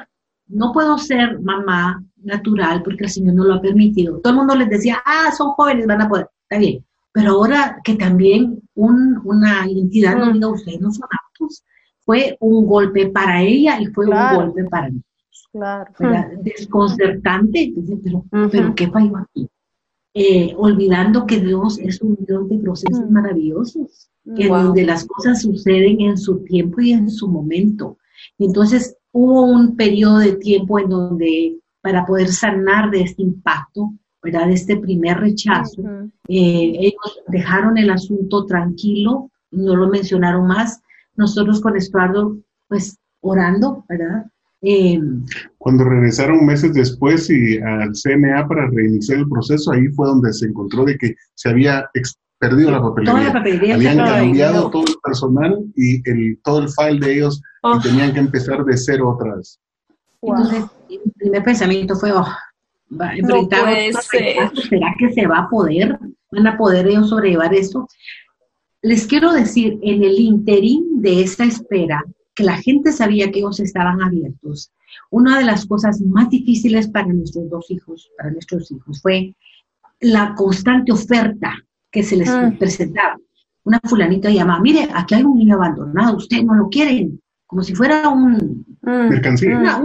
no 0.50 0.74
puedo 0.74 0.98
ser 0.98 1.40
mamá 1.40 2.04
natural 2.18 2.84
porque 2.84 3.06
el 3.06 3.10
Señor 3.10 3.36
no 3.36 3.46
lo 3.46 3.56
ha 3.56 3.62
permitido. 3.62 4.20
Todo 4.20 4.34
el 4.34 4.40
mundo 4.40 4.56
les 4.56 4.70
decía, 4.70 5.02
ah, 5.06 5.32
son 5.36 5.52
jóvenes, 5.52 5.88
van 5.88 6.02
a 6.02 6.10
poder. 6.10 6.28
Está 6.44 6.60
bien. 6.60 6.84
Pero 7.12 7.32
ahora 7.32 7.80
que 7.84 7.96
también 7.96 8.62
un, 8.76 9.22
una 9.24 9.70
identidad 9.70 10.18
no 10.18 10.32
diga, 10.34 10.48
ustedes 10.48 10.82
no 10.82 10.92
son 10.92 11.08
aptos, 11.12 11.64
fue 12.02 12.36
un 12.40 12.66
golpe 12.66 13.08
para 13.08 13.42
ella 13.42 13.80
y 13.80 13.88
fue 13.88 14.08
un 14.08 14.36
golpe 14.36 14.64
para 14.66 14.90
mí. 14.90 15.02
Claro. 15.52 15.92
Desconcertante, 16.44 17.74
pero, 18.04 18.26
pero 18.52 18.76
¿qué 18.76 18.88
falló 18.90 19.18
aquí? 19.18 19.48
Eh, 20.14 20.54
olvidando 20.58 21.26
que 21.26 21.40
Dios 21.40 21.78
es 21.80 22.02
un 22.02 22.18
Dios 22.28 22.50
de 22.50 22.58
procesos 22.58 23.10
maravillosos, 23.10 24.10
que 24.36 24.48
donde 24.48 24.84
las 24.84 25.06
cosas 25.06 25.42
suceden 25.42 26.02
en 26.02 26.18
su 26.18 26.44
tiempo 26.44 26.82
y 26.82 26.94
en 26.94 27.10
su 27.10 27.28
momento. 27.28 27.98
Entonces 28.38 28.98
hubo 29.12 29.46
un 29.46 29.76
periodo 29.76 30.20
de 30.20 30.34
tiempo 30.34 30.80
en 30.80 30.90
donde 30.90 31.60
para 31.82 32.06
poder 32.06 32.28
sanar 32.30 32.90
de 32.92 33.02
este 33.02 33.22
impacto, 33.22 33.94
¿verdad? 34.22 34.48
De 34.48 34.54
este 34.54 34.78
primer 34.78 35.20
rechazo, 35.20 35.82
eh, 36.28 36.74
ellos 36.80 37.22
dejaron 37.28 37.78
el 37.78 37.90
asunto 37.90 38.46
tranquilo, 38.46 39.32
no 39.52 39.76
lo 39.76 39.88
mencionaron 39.88 40.46
más. 40.48 40.82
Nosotros 41.16 41.62
con 41.62 41.78
Estuardo, 41.78 42.38
pues 42.68 42.98
orando, 43.22 43.86
¿verdad? 43.88 44.26
Eh, 44.62 45.00
Cuando 45.58 45.86
regresaron 45.86 46.46
meses 46.46 46.74
después 46.74 47.30
y 47.30 47.60
al 47.60 47.96
CNA 47.96 48.46
para 48.48 48.70
reiniciar 48.70 49.20
el 49.20 49.30
proceso, 49.30 49.72
ahí 49.72 49.88
fue 49.88 50.08
donde 50.08 50.34
se 50.34 50.48
encontró 50.48 50.84
de 50.84 50.98
que 50.98 51.16
se 51.34 51.50
había 51.50 51.90
perdido 52.40 52.72
la 52.72 52.82
papelería. 52.82 53.76
Habían 53.76 53.98
cambiado 53.98 54.72
todo 54.72 54.86
el 54.88 54.96
personal 55.04 55.64
y 55.76 56.10
el, 56.10 56.40
todo 56.44 56.60
el 56.60 56.70
file 56.70 57.06
de 57.06 57.14
ellos 57.16 57.42
y 57.42 57.44
oh. 57.64 57.80
tenían 57.80 58.14
que 58.14 58.20
empezar 58.20 58.64
de 58.64 58.78
cero 58.78 59.10
otra 59.10 59.36
vez. 59.36 59.60
Entonces, 60.22 60.66
mi 60.90 61.12
primer 61.18 61.44
pensamiento 61.44 61.96
fue, 61.96 62.12
oh, 62.12 62.28
¿será 64.70 64.96
que 64.98 65.14
se 65.14 65.28
va 65.28 65.40
a 65.40 65.50
poder? 65.50 66.00
¿Van 66.32 66.48
a 66.48 66.58
poder 66.58 66.88
ellos 66.88 67.10
sobrellevar 67.10 67.54
esto? 67.54 67.88
Les 68.82 69.06
quiero 69.06 69.34
decir, 69.34 69.78
en 69.82 70.04
el 70.04 70.20
interín 70.20 71.02
de 71.02 71.22
esta 71.22 71.44
espera, 71.44 72.04
la 72.38 72.58
gente 72.58 72.94
sabía 72.94 73.32
que 73.32 73.40
ellos 73.40 73.60
estaban 73.60 74.02
abiertos. 74.02 74.72
Una 75.10 75.38
de 75.38 75.46
las 75.46 75.66
cosas 75.66 76.00
más 76.02 76.30
difíciles 76.30 76.88
para 76.88 77.08
nuestros 77.08 77.50
dos 77.50 77.70
hijos, 77.70 78.10
para 78.18 78.32
nuestros 78.32 78.72
hijos, 78.72 79.02
fue 79.02 79.36
la 80.00 80.34
constante 80.36 80.94
oferta 80.94 81.54
que 81.92 82.04
se 82.04 82.18
les 82.18 82.30
ah. 82.30 82.54
presentaba. 82.58 83.18
Una 83.64 83.80
fulanita 83.84 84.30
llamaba, 84.30 84.62
mire, 84.62 84.88
aquí 84.94 85.16
hay 85.16 85.24
un 85.24 85.38
niño 85.38 85.56
abandonado, 85.56 86.18
ustedes 86.18 86.44
no 86.44 86.56
lo 86.56 86.70
quieren, 86.70 87.22
como 87.46 87.62
si 87.62 87.76
fuera 87.76 88.10
un... 88.10 88.66
Ah. 88.84 89.08
Mercancía. 89.10 89.82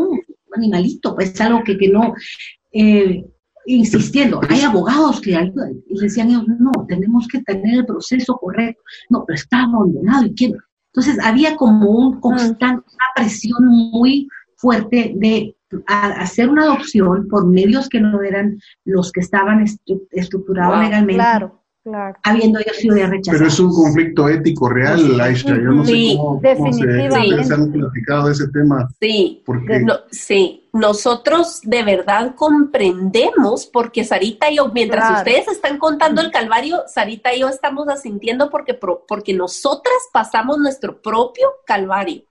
animalito, 0.54 1.14
pues 1.14 1.38
algo 1.40 1.64
que, 1.64 1.76
que 1.76 1.88
no, 1.88 2.14
eh, 2.72 3.24
insistiendo, 3.66 4.40
hay 4.48 4.60
abogados 4.60 5.20
que 5.20 5.34
ayudan, 5.34 5.82
y 5.88 5.98
decían 5.98 6.28
ellos, 6.28 6.44
no, 6.60 6.70
tenemos 6.86 7.26
que 7.26 7.42
tener 7.42 7.80
el 7.80 7.86
proceso 7.86 8.36
correcto, 8.36 8.80
no, 9.10 9.24
pero 9.26 9.34
está 9.34 9.62
abandonado, 9.62 10.26
¿y 10.26 10.34
quién? 10.34 10.54
Entonces 10.92 11.18
había 11.24 11.56
como 11.56 11.90
un 11.90 12.20
constante, 12.20 12.86
una 12.86 13.06
presión 13.16 13.66
muy 13.66 14.28
fuerte 14.56 15.12
de 15.16 15.56
hacer 15.88 16.48
una 16.48 16.62
adopción 16.62 17.26
por 17.26 17.48
medios 17.48 17.88
que 17.88 18.00
no 18.00 18.22
eran 18.22 18.60
los 18.84 19.10
que 19.10 19.20
estaban 19.20 19.64
estructurados 20.12 20.78
legalmente. 20.78 21.14
Claro 21.14 21.63
Claro. 21.84 22.16
Habiendo 22.22 22.58
ellos 22.60 22.76
sido 22.78 22.94
rechazado. 22.94 23.38
Pero 23.38 23.46
es 23.46 23.60
un 23.60 23.74
conflicto 23.74 24.26
ético 24.26 24.70
real, 24.70 25.20
Aisha. 25.20 25.50
Yo 25.50 25.70
no 25.70 25.84
sé 25.84 26.16
cómo, 26.16 26.40
se, 26.72 27.52
han 27.52 27.72
platicado 27.72 28.26
de 28.26 28.32
ese 28.32 28.48
tema. 28.48 28.88
Sí, 28.98 29.42
porque... 29.44 29.84
sí. 30.10 30.62
Nosotros 30.72 31.60
de 31.62 31.84
verdad 31.84 32.34
comprendemos, 32.34 33.66
porque 33.66 34.02
Sarita 34.02 34.50
y 34.50 34.56
yo, 34.56 34.72
mientras 34.72 35.18
ustedes 35.18 35.46
están 35.46 35.78
contando 35.78 36.20
el 36.20 36.32
calvario, 36.32 36.82
Sarita 36.88 37.32
y 37.32 37.40
yo 37.40 37.48
estamos 37.48 37.86
asintiendo 37.88 38.50
porque, 38.50 38.74
porque 38.74 39.34
nosotras 39.34 39.94
pasamos 40.12 40.58
nuestro 40.58 41.00
propio 41.00 41.46
calvario. 41.64 42.22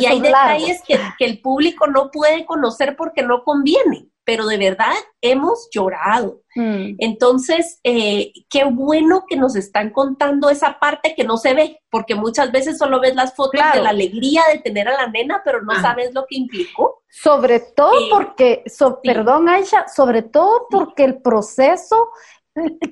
y 0.00 0.06
hay 0.06 0.20
detalles 0.20 0.80
que, 0.86 0.98
que 1.18 1.24
el 1.26 1.40
público 1.40 1.86
no 1.86 2.10
puede 2.10 2.46
conocer 2.46 2.96
porque 2.96 3.22
no 3.22 3.42
conviene 3.44 4.08
pero 4.26 4.44
de 4.46 4.58
verdad 4.58 4.92
hemos 5.20 5.68
llorado. 5.70 6.42
Mm. 6.56 6.96
Entonces, 6.98 7.78
eh, 7.84 8.32
qué 8.50 8.64
bueno 8.64 9.24
que 9.28 9.36
nos 9.36 9.54
están 9.54 9.90
contando 9.90 10.50
esa 10.50 10.80
parte 10.80 11.14
que 11.14 11.22
no 11.22 11.36
se 11.36 11.54
ve, 11.54 11.80
porque 11.90 12.16
muchas 12.16 12.50
veces 12.50 12.76
solo 12.76 13.00
ves 13.00 13.14
las 13.14 13.36
fotos 13.36 13.62
de 13.72 13.80
la 13.80 13.90
alegría 13.90 14.42
de 14.52 14.58
tener 14.58 14.88
a 14.88 14.96
la 14.96 15.06
nena, 15.06 15.42
pero 15.44 15.62
no 15.62 15.72
ah. 15.74 15.80
sabes 15.80 16.12
lo 16.12 16.26
que 16.26 16.36
implicó. 16.38 17.04
Sobre 17.08 17.60
todo 17.60 17.92
eh, 17.92 18.08
porque, 18.10 18.64
perdón 19.02 19.48
Aisha, 19.48 19.86
sobre 19.86 20.22
todo 20.22 20.66
porque 20.68 21.04
el 21.04 21.22
proceso 21.22 22.10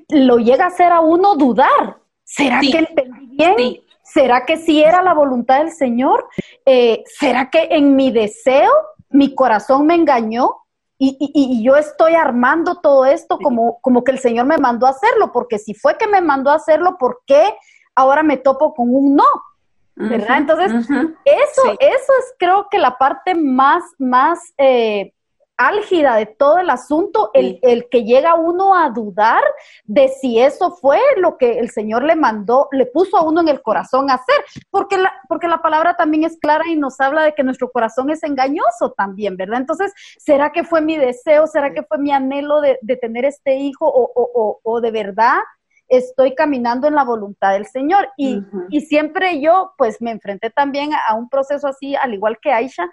lo 0.07 0.37
llega 0.37 0.65
a 0.65 0.69
hacer 0.69 0.93
a 0.93 1.01
uno 1.01 1.35
dudar. 1.35 1.97
¿Será 2.23 2.61
que 2.61 2.77
entendí 2.77 3.35
bien? 3.35 3.81
¿Será 4.03 4.45
que 4.45 4.55
sí 4.55 4.81
era 4.81 5.01
la 5.01 5.13
voluntad 5.13 5.59
del 5.59 5.71
Señor? 5.73 6.29
Eh, 6.65 7.03
¿Será 7.05 7.49
que 7.49 7.67
en 7.71 7.97
mi 7.97 8.09
deseo 8.11 8.71
mi 9.09 9.35
corazón 9.35 9.85
me 9.85 9.95
engañó? 9.95 10.64
Y, 10.97 11.17
y, 11.19 11.61
yo 11.61 11.75
estoy 11.75 12.15
armando 12.15 12.79
todo 12.79 13.05
esto 13.05 13.37
como, 13.37 13.79
como 13.81 14.05
que 14.05 14.11
el 14.11 14.19
Señor 14.19 14.45
me 14.45 14.57
mandó 14.57 14.87
a 14.87 14.91
hacerlo, 14.91 15.33
porque 15.33 15.59
si 15.59 15.73
fue 15.73 15.97
que 15.97 16.07
me 16.07 16.21
mandó 16.21 16.51
a 16.51 16.55
hacerlo, 16.55 16.97
¿por 16.97 17.19
qué 17.27 17.53
ahora 17.95 18.23
me 18.23 18.37
topo 18.37 18.73
con 18.73 18.93
un 18.95 19.15
no? 19.15 19.25
¿Verdad? 19.95 20.37
Entonces, 20.37 20.71
eso, 20.71 21.61
eso 21.79 22.13
es 22.19 22.33
creo 22.37 22.67
que 22.69 22.79
la 22.79 22.97
parte 22.97 23.35
más, 23.35 23.83
más 23.97 24.39
eh, 24.57 25.13
álgida 25.57 26.15
de 26.15 26.25
todo 26.25 26.59
el 26.59 26.69
asunto, 26.69 27.31
el, 27.33 27.59
el, 27.61 27.87
que 27.89 28.03
llega 28.03 28.35
uno 28.35 28.75
a 28.75 28.89
dudar 28.89 29.41
de 29.85 30.09
si 30.09 30.39
eso 30.39 30.71
fue 30.71 30.99
lo 31.17 31.37
que 31.37 31.59
el 31.59 31.69
Señor 31.69 32.03
le 32.03 32.15
mandó, 32.15 32.67
le 32.71 32.85
puso 32.85 33.17
a 33.17 33.23
uno 33.23 33.41
en 33.41 33.47
el 33.47 33.61
corazón 33.61 34.09
a 34.09 34.15
hacer, 34.15 34.35
porque 34.69 34.97
la, 34.97 35.13
porque 35.29 35.47
la 35.47 35.61
palabra 35.61 35.95
también 35.95 36.23
es 36.23 36.37
clara 36.39 36.65
y 36.67 36.75
nos 36.75 36.99
habla 36.99 37.23
de 37.23 37.33
que 37.33 37.43
nuestro 37.43 37.71
corazón 37.71 38.09
es 38.09 38.23
engañoso 38.23 38.91
también, 38.97 39.37
¿verdad? 39.37 39.61
Entonces, 39.61 39.93
¿será 40.17 40.51
que 40.51 40.63
fue 40.63 40.81
mi 40.81 40.97
deseo? 40.97 41.47
¿Será 41.47 41.73
que 41.73 41.83
fue 41.83 41.97
mi 41.99 42.11
anhelo 42.11 42.61
de, 42.61 42.77
de 42.81 42.97
tener 42.97 43.25
este 43.25 43.55
hijo 43.55 43.87
o, 43.87 44.11
o, 44.13 44.59
o, 44.61 44.81
de 44.81 44.91
verdad? 44.91 45.37
estoy 45.87 46.33
caminando 46.33 46.87
en 46.87 46.95
la 46.95 47.03
voluntad 47.03 47.53
del 47.53 47.67
Señor. 47.67 48.09
Y, 48.17 48.41
y 48.69 48.81
siempre 48.81 49.39
yo, 49.39 49.73
pues, 49.77 50.01
me 50.01 50.11
enfrenté 50.11 50.49
también 50.49 50.91
a, 50.93 51.13
un 51.15 51.29
proceso 51.29 51.67
así, 51.67 51.95
al 51.95 52.13
igual 52.13 52.39
que 52.41 52.51
Aisha, 52.51 52.89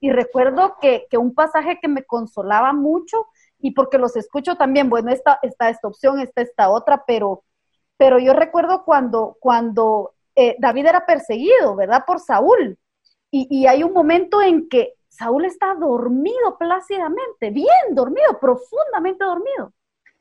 y 0.00 0.10
recuerdo 0.10 0.76
que, 0.80 1.06
un 1.18 1.34
pasaje 1.34 1.78
que 1.80 1.88
me 1.88 2.04
consolaba 2.04 2.72
mucho, 2.72 3.26
y 3.58 3.72
porque 3.72 3.98
los 3.98 4.16
escucho 4.16 4.56
también, 4.56 4.88
bueno, 4.88 5.10
está, 5.12 5.38
está 5.42 5.68
esta 5.68 5.88
opción, 5.88 6.18
está 6.20 6.40
esta 6.40 6.70
otra, 6.70 7.04
pero, 7.06 7.44
pero 7.98 8.18
yo 8.18 8.32
recuerdo 8.32 8.84
cuando, 8.84 9.36
cuando 9.40 10.14
eh, 10.34 10.56
David 10.58 10.86
era 10.86 11.04
perseguido, 11.04 11.76
¿verdad? 11.76 12.04
Por 12.06 12.20
Saúl. 12.20 12.78
Y, 13.30 13.46
y, 13.50 13.66
hay 13.66 13.82
un 13.84 13.92
momento 13.92 14.40
en 14.40 14.68
que 14.68 14.94
Saúl 15.08 15.44
está 15.44 15.74
dormido 15.74 16.56
plácidamente, 16.58 17.50
bien 17.50 17.68
dormido, 17.90 18.40
profundamente 18.40 19.24
dormido. 19.24 19.72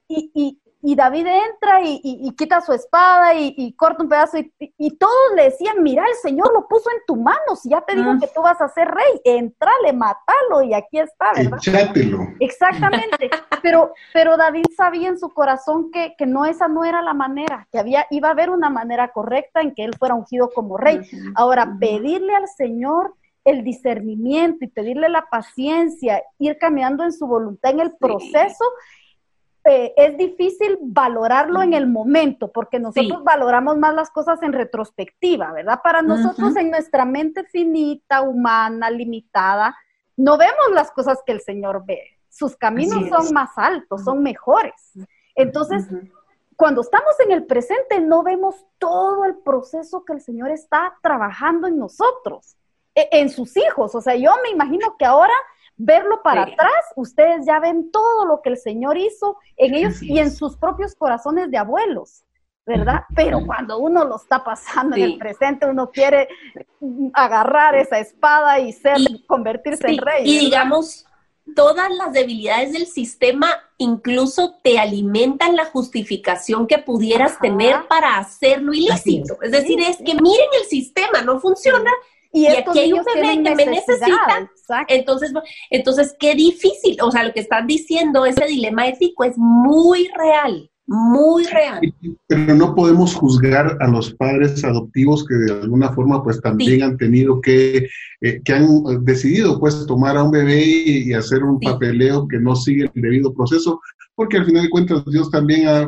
Y, 0.10 0.60
y 0.82 0.96
David 0.96 1.28
entra 1.28 1.82
y, 1.84 2.34
quita 2.38 2.62
su 2.62 2.72
espada 2.72 3.34
y, 3.34 3.74
corta 3.74 4.04
un 4.04 4.10
pedazo 4.10 4.38
y, 4.38 4.98
todos 4.98 5.14
le 5.36 5.46
decían, 5.46 5.84
mira, 5.84 6.04
el 6.06 6.16
Señor 6.16 6.54
lo 6.54 6.68
puso 6.68 6.90
en 6.92 7.06
tu 7.06 7.18
mano, 7.18 7.56
si 7.62 7.70
ya 7.70 7.82
te 7.82 7.96
digo 7.96 8.18
que 8.20 8.28
tú 8.34 8.42
vas 8.42 8.62
a 8.62 8.70
ser 8.70 8.88
rey, 8.88 9.22
entrale, 9.26 9.92
matalo 9.94 10.62
y 10.64 10.74
aquí 10.74 11.00
está, 11.00 11.34
¿verdad? 11.36 11.58
Echátelo. 11.58 12.20
Exactamente, 12.40 13.30
pero, 13.62 13.94
pero 14.14 14.38
David 14.38 14.66
sabía 14.76 15.10
en 15.10 15.20
su 15.20 15.30
corazón 15.30 15.92
que, 15.92 16.16
que, 16.18 16.26
no 16.26 16.46
esa 16.46 16.68
no 16.68 16.86
era 16.86 17.02
la 17.02 17.14
manera, 17.14 17.68
que 17.72 17.80
había, 17.80 18.06
iba 18.10 18.30
a 18.30 18.32
haber 18.32 18.50
una 18.50 18.70
manera 18.70 19.10
correcta 19.12 19.62
en 19.62 19.74
que 19.76 19.84
él 19.84 19.96
fuera 19.98 20.16
ungido 20.16 20.50
como 20.54 20.78
rey. 20.78 21.02
Ahora, 21.36 21.76
pedirle 21.80 22.36
al 22.36 22.48
Señor 22.48 23.16
el 23.44 23.64
discernimiento 23.64 24.66
y 24.66 24.68
pedirle 24.68 25.10
la 25.10 25.26
paciencia, 25.30 26.24
ir 26.38 26.58
caminando 26.58 27.04
en 27.04 27.12
su 27.12 27.28
voluntad 27.28 27.72
en 27.72 27.80
el 27.80 27.96
proceso, 27.98 28.64
eh, 29.66 29.94
es 29.98 30.18
difícil 30.18 30.78
valorarlo 30.82 31.62
en 31.62 31.74
el 31.74 31.88
momento, 31.88 32.52
porque 32.52 32.80
nosotros 32.80 33.24
valoramos 33.24 33.78
más 33.78 33.94
las 33.94 34.10
cosas 34.10 34.42
en 34.42 34.54
retrospectiva, 34.54 35.52
¿verdad? 35.52 35.82
Para 35.84 36.02
nosotros 36.02 36.56
en 36.56 36.72
nuestra 36.72 37.06
mente 37.06 37.44
finita, 37.44 38.22
humana, 38.22 38.90
limitada, 38.90 39.76
no 40.16 40.38
vemos 40.38 40.72
las 40.74 40.92
cosas 40.92 41.20
que 41.26 41.34
el 41.34 41.42
Señor 41.42 41.84
ve. 41.86 42.02
Sus 42.30 42.56
caminos 42.56 43.10
son 43.10 43.34
más 43.34 43.52
altos, 43.58 44.04
son 44.04 44.24
mejores. 44.24 44.92
Entonces, 45.36 45.88
cuando 46.56 46.82
estamos 46.82 47.20
en 47.26 47.32
el 47.32 47.46
presente, 47.46 48.00
no 48.00 48.24
vemos 48.24 48.66
todo 48.78 49.26
el 49.26 49.38
proceso 49.38 50.04
que 50.06 50.14
el 50.14 50.22
Señor 50.22 50.52
está 50.52 50.98
trabajando 51.02 51.68
en 51.68 51.78
nosotros, 51.78 52.58
e, 52.96 53.08
en 53.12 53.30
sus 53.30 53.56
hijos. 53.58 53.96
O 53.96 54.02
sea, 54.02 54.16
yo 54.16 54.32
me 54.44 54.50
imagino 54.50 54.96
que 54.98 55.06
ahora 55.06 55.34
verlo 55.80 56.22
para 56.22 56.44
atrás, 56.44 56.86
ustedes 56.96 57.46
ya 57.48 57.60
ven 57.60 57.90
todo 57.90 58.26
lo 58.26 58.42
que 58.42 58.50
el 58.50 58.58
Señor 58.58 58.98
hizo 58.98 59.38
en 59.58 59.74
ellos 59.74 60.04
y 60.04 60.20
en 60.20 60.30
sus 60.30 60.58
propios 60.58 60.94
corazones 60.94 61.50
de 61.50 61.58
abuelos. 61.58 62.24
¿verdad? 62.66 63.02
Pero 63.16 63.44
cuando 63.48 63.80
uno 63.80 64.06
lo 64.06 64.18
está 64.18 64.44
pasando 64.44 64.96
en 64.96 65.02
el 65.02 65.18
presente, 65.18 65.66
uno 65.66 65.90
quiere 65.90 66.28
agarrar 67.14 67.74
esa 67.76 67.98
espada 67.98 68.60
y 68.60 68.74
ser, 68.74 68.98
convertirse 69.26 69.88
en 69.88 69.98
rey. 69.98 70.22
Y 70.24 70.38
digamos, 70.38 71.08
todas 71.56 71.90
las 71.90 72.14
debilidades 72.14 72.74
del 72.74 72.86
sistema 72.86 73.48
incluso 73.78 74.60
te 74.62 74.78
alimentan 74.78 75.56
la 75.56 75.66
justificación 75.66 76.68
que 76.68 76.78
pudieras 76.78 77.40
tener 77.40 77.88
para 77.88 78.18
hacerlo 78.18 78.72
ilícito. 78.72 79.42
Es. 79.42 79.52
decir, 79.52 79.80
es 79.82 79.98
que 79.98 80.14
miren 80.14 80.50
el 80.62 80.68
sistema, 80.68 81.24
no 81.24 81.40
funciona. 81.40 81.90
Y, 82.32 82.46
aquí 82.48 82.80
hay 82.80 82.94
un 82.94 83.04
bebé 83.04 83.44
que 83.44 83.56
me 83.56 83.66
necesita. 83.66 84.50
Entonces, 84.88 85.34
entonces, 85.70 86.16
qué 86.20 86.36
difícil. 86.36 86.98
O 87.02 87.12
sea, 87.12 87.24
lo 87.24 87.34
que 87.34 87.40
están 87.40 87.66
diciendo, 87.66 88.26
ese 88.26 88.46
dilema 88.46 88.88
ético 88.88 89.24
es 89.24 89.36
muy 89.38 90.10
real, 90.16 90.70
muy 90.86 91.46
real. 91.46 91.82
Pero 92.28 92.56
no 92.56 92.76
podemos 92.76 93.16
juzgar 93.16 93.78
a 93.80 93.88
los 93.88 94.14
padres 94.14 94.64
adoptivos 94.64 95.26
que 95.26 95.36
de 95.36 95.62
alguna 95.62 95.92
forma 95.94 96.24
pues 96.24 96.42
también 96.42 96.84
han 96.84 96.98
tenido 96.98 97.42
que, 97.42 97.88
eh, 98.22 98.42
que 98.44 98.54
han 98.54 99.06
decidido 99.06 99.60
pues 99.60 99.86
tomar 99.88 100.18
a 100.18 100.24
un 100.24 100.32
bebé 100.32 100.64
y, 100.66 101.14
hacer 101.14 101.44
un 101.44 101.60
papeleo 101.60 102.28
que 102.28 102.40
no 102.40 102.56
sigue 102.56 102.90
el 102.94 103.02
debido 103.02 103.34
proceso, 103.34 103.82
porque 104.20 104.36
al 104.36 104.46
final 104.46 104.64
de 104.64 104.70
cuentas 104.70 105.06
Dios 105.06 105.32
también 105.32 105.66
ha, 105.66 105.80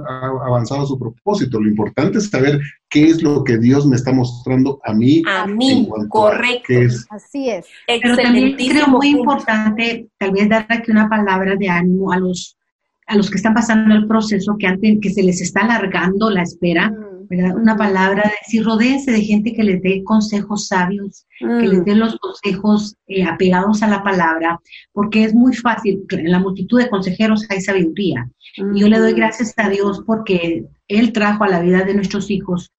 avanzado 0.45 0.85
su 0.85 0.97
propósito. 0.97 1.59
Lo 1.59 1.67
importante 1.67 2.17
es 2.17 2.29
saber 2.29 2.61
qué 2.89 3.07
es 3.07 3.21
lo 3.21 3.43
que 3.43 3.57
Dios 3.57 3.85
me 3.85 3.97
está 3.97 4.13
mostrando 4.13 4.79
a 4.85 4.93
mí. 4.93 5.21
A 5.27 5.45
mí, 5.45 5.89
correcto. 6.07 6.73
Así 7.09 7.49
es. 7.49 7.65
Pero 7.85 8.15
también 8.15 8.55
creo 8.55 8.87
muy 8.87 9.09
importante 9.09 10.07
tal 10.17 10.31
vez 10.31 10.47
dar 10.47 10.65
aquí 10.69 10.91
una 10.91 11.09
palabra 11.09 11.57
de 11.57 11.67
ánimo 11.67 12.13
a 12.13 12.19
los 12.19 12.55
a 13.05 13.17
los 13.17 13.29
que 13.29 13.35
están 13.35 13.53
pasando 13.53 13.93
el 13.95 14.07
proceso, 14.07 14.55
que 14.57 14.67
antes 14.67 14.99
que 15.01 15.09
se 15.09 15.23
les 15.23 15.41
está 15.41 15.65
alargando 15.65 16.29
la 16.29 16.43
espera, 16.43 16.89
mm. 16.89 17.10
Una 17.31 17.77
palabra, 17.77 18.23
de 18.23 18.33
decir, 18.45 18.63
rodeense 18.63 19.11
de 19.11 19.21
gente 19.21 19.53
que 19.53 19.63
les 19.63 19.81
dé 19.81 20.03
consejos 20.03 20.67
sabios, 20.67 21.25
que 21.39 21.67
les 21.67 21.79
mm. 21.79 21.83
dé 21.85 21.95
los 21.95 22.17
consejos 22.17 22.95
eh, 23.07 23.23
apegados 23.23 23.81
a 23.83 23.87
la 23.87 24.03
palabra, 24.03 24.59
porque 24.91 25.23
es 25.23 25.33
muy 25.33 25.55
fácil, 25.55 26.05
en 26.09 26.31
la 26.31 26.39
multitud 26.39 26.79
de 26.79 26.89
consejeros 26.89 27.45
hay 27.49 27.61
sabiduría. 27.61 28.29
Y 28.75 28.81
yo 28.81 28.87
le 28.89 28.99
doy 28.99 29.13
gracias 29.13 29.53
a 29.57 29.69
Dios 29.69 30.03
porque 30.05 30.65
Él 30.87 31.13
trajo 31.13 31.45
a 31.45 31.49
la 31.49 31.61
vida 31.61 31.83
de 31.83 31.93
nuestros 31.93 32.29
hijos 32.29 32.71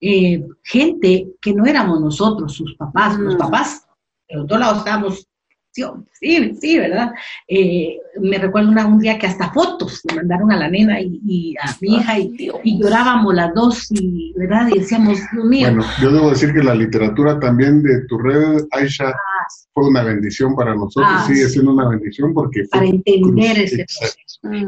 eh, 0.00 0.42
gente 0.62 1.28
que 1.42 1.52
no 1.52 1.66
éramos 1.66 2.00
nosotros, 2.00 2.54
sus 2.54 2.74
papás, 2.76 3.18
los 3.18 3.34
mm. 3.34 3.38
papás, 3.38 3.86
de 4.28 4.36
los 4.36 4.46
dos 4.46 4.58
lados 4.58 4.78
estábamos 4.78 5.28
sí, 5.72 6.54
sí, 6.60 6.78
¿verdad? 6.78 7.12
Eh, 7.48 7.98
me 8.20 8.38
recuerdo 8.38 8.70
un 8.70 8.98
día 8.98 9.18
que 9.18 9.26
hasta 9.26 9.52
fotos 9.52 10.00
le 10.08 10.16
mandaron 10.16 10.52
a 10.52 10.56
la 10.56 10.68
nena 10.68 11.00
y, 11.00 11.54
a 11.62 11.76
mi 11.80 11.96
hija 11.96 12.18
y, 12.18 12.78
llorábamos 12.80 13.34
las 13.34 13.54
dos, 13.54 13.86
y, 13.90 14.32
¿verdad? 14.36 14.68
Y 14.74 14.80
decíamos, 14.80 15.18
Dios 15.32 15.44
mío. 15.44 15.68
Bueno, 15.68 15.84
yo 16.00 16.12
debo 16.12 16.30
decir 16.30 16.52
que 16.52 16.62
la 16.62 16.74
literatura 16.74 17.38
también 17.38 17.82
de 17.82 18.04
tu 18.06 18.18
red, 18.18 18.64
Aisha, 18.72 19.08
ah, 19.08 19.46
fue 19.72 19.88
una 19.88 20.02
bendición 20.02 20.54
para 20.54 20.74
nosotros, 20.74 21.06
ah, 21.08 21.24
sigue 21.26 21.48
siendo 21.48 21.72
una 21.72 21.88
bendición 21.88 22.34
porque... 22.34 22.64
Para 22.70 22.86
entender 22.86 23.58
ese 23.58 23.84
proceso. 23.84 24.20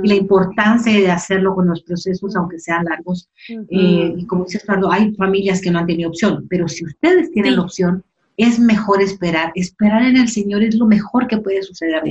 Y 0.03 0.09
la 0.09 0.15
importancia 0.15 0.93
de 0.93 1.11
hacerlo 1.11 1.55
con 1.55 1.67
los 1.67 1.83
procesos, 1.83 2.37
aunque 2.37 2.59
sean 2.59 2.85
largos. 2.85 3.29
Eh, 3.49 4.15
y 4.17 4.27
como 4.27 4.45
dice 4.45 4.61
Eduardo, 4.63 4.93
hay 4.93 5.15
familias 5.15 5.61
que 5.61 5.71
no 5.71 5.79
han 5.79 5.87
tenido 5.87 6.11
opción, 6.11 6.47
pero 6.49 6.69
si 6.69 6.85
ustedes 6.85 7.31
tienen 7.31 7.57
la 7.57 7.63
opción, 7.63 8.05
es 8.37 8.59
mejor 8.59 9.03
esperar. 9.03 9.53
Esperar 9.55 10.03
en 10.03 10.17
el 10.17 10.29
Señor 10.29 10.63
es 10.63 10.75
lo 10.75 10.87
mejor 10.87 11.27
que 11.27 11.39
puede 11.39 11.63
suceder. 11.63 12.03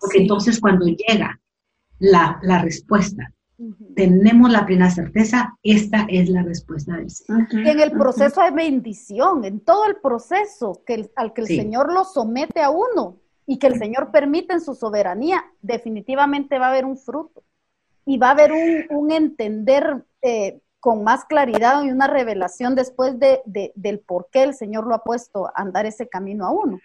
porque 0.00 0.18
entonces 0.18 0.60
cuando 0.60 0.86
llega 0.86 1.40
la, 1.98 2.38
respuesta, 2.62 3.32
tenemos 3.94 4.50
la 4.50 4.66
plena 4.66 4.90
certeza, 4.90 5.56
esta 5.62 6.06
es 6.08 6.28
la 6.28 6.42
respuesta 6.42 6.96
del 6.96 7.10
Señor. 7.10 7.46
En 7.52 7.80
el 7.80 7.92
proceso 7.92 8.42
de 8.42 8.50
bendición, 8.50 9.44
en 9.44 9.60
todo 9.60 9.86
el 9.86 9.96
proceso 9.96 10.82
que 10.86 11.10
al 11.16 11.32
que 11.32 11.42
el 11.42 11.46
Señor 11.46 11.92
lo 11.92 12.04
somete 12.04 12.60
a 12.60 12.70
uno 12.70 13.18
y 13.46 13.58
que 13.58 13.68
el 13.68 13.78
Señor 13.78 14.10
permite 14.10 14.54
en 14.54 14.60
su 14.60 14.74
soberanía, 14.74 15.44
definitivamente 15.62 16.58
va 16.58 16.66
a 16.66 16.70
haber 16.70 16.84
un 16.84 16.96
fruto 16.96 17.42
y 18.04 18.18
va 18.18 18.28
a 18.28 18.32
haber 18.32 18.52
un, 18.90 19.10
entender 19.10 20.04
eh, 20.22 20.60
con 20.86 21.02
más 21.02 21.24
claridad 21.24 21.82
y 21.82 21.90
una 21.90 22.06
revelación 22.06 22.76
después 22.76 23.18
de, 23.18 23.42
del 23.74 23.98
por 23.98 24.28
qué 24.30 24.44
el 24.44 24.54
Señor 24.54 24.86
lo 24.86 24.94
ha 24.94 25.02
puesto 25.02 25.48
a 25.48 25.52
andar 25.56 25.84
ese 25.84 26.08
camino 26.08 26.46
a 26.46 26.50
uno. 26.50 26.78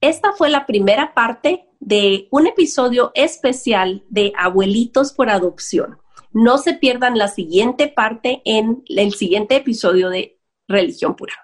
Esta 0.00 0.32
fue 0.32 0.50
la 0.50 0.66
primera 0.66 1.14
parte 1.14 1.68
de 1.78 2.26
un 2.32 2.48
episodio 2.48 3.12
especial 3.14 4.02
de 4.08 4.32
Abuelitos 4.36 5.12
por 5.12 5.30
Adopción. 5.30 5.98
No 6.32 6.58
se 6.58 6.74
pierdan 6.74 7.16
la 7.16 7.28
siguiente 7.28 7.86
parte 7.86 8.42
en 8.44 8.82
el 8.88 9.14
siguiente 9.14 9.54
episodio 9.54 10.10
de 10.10 10.36
Religión 10.66 11.14
Pura. 11.14 11.43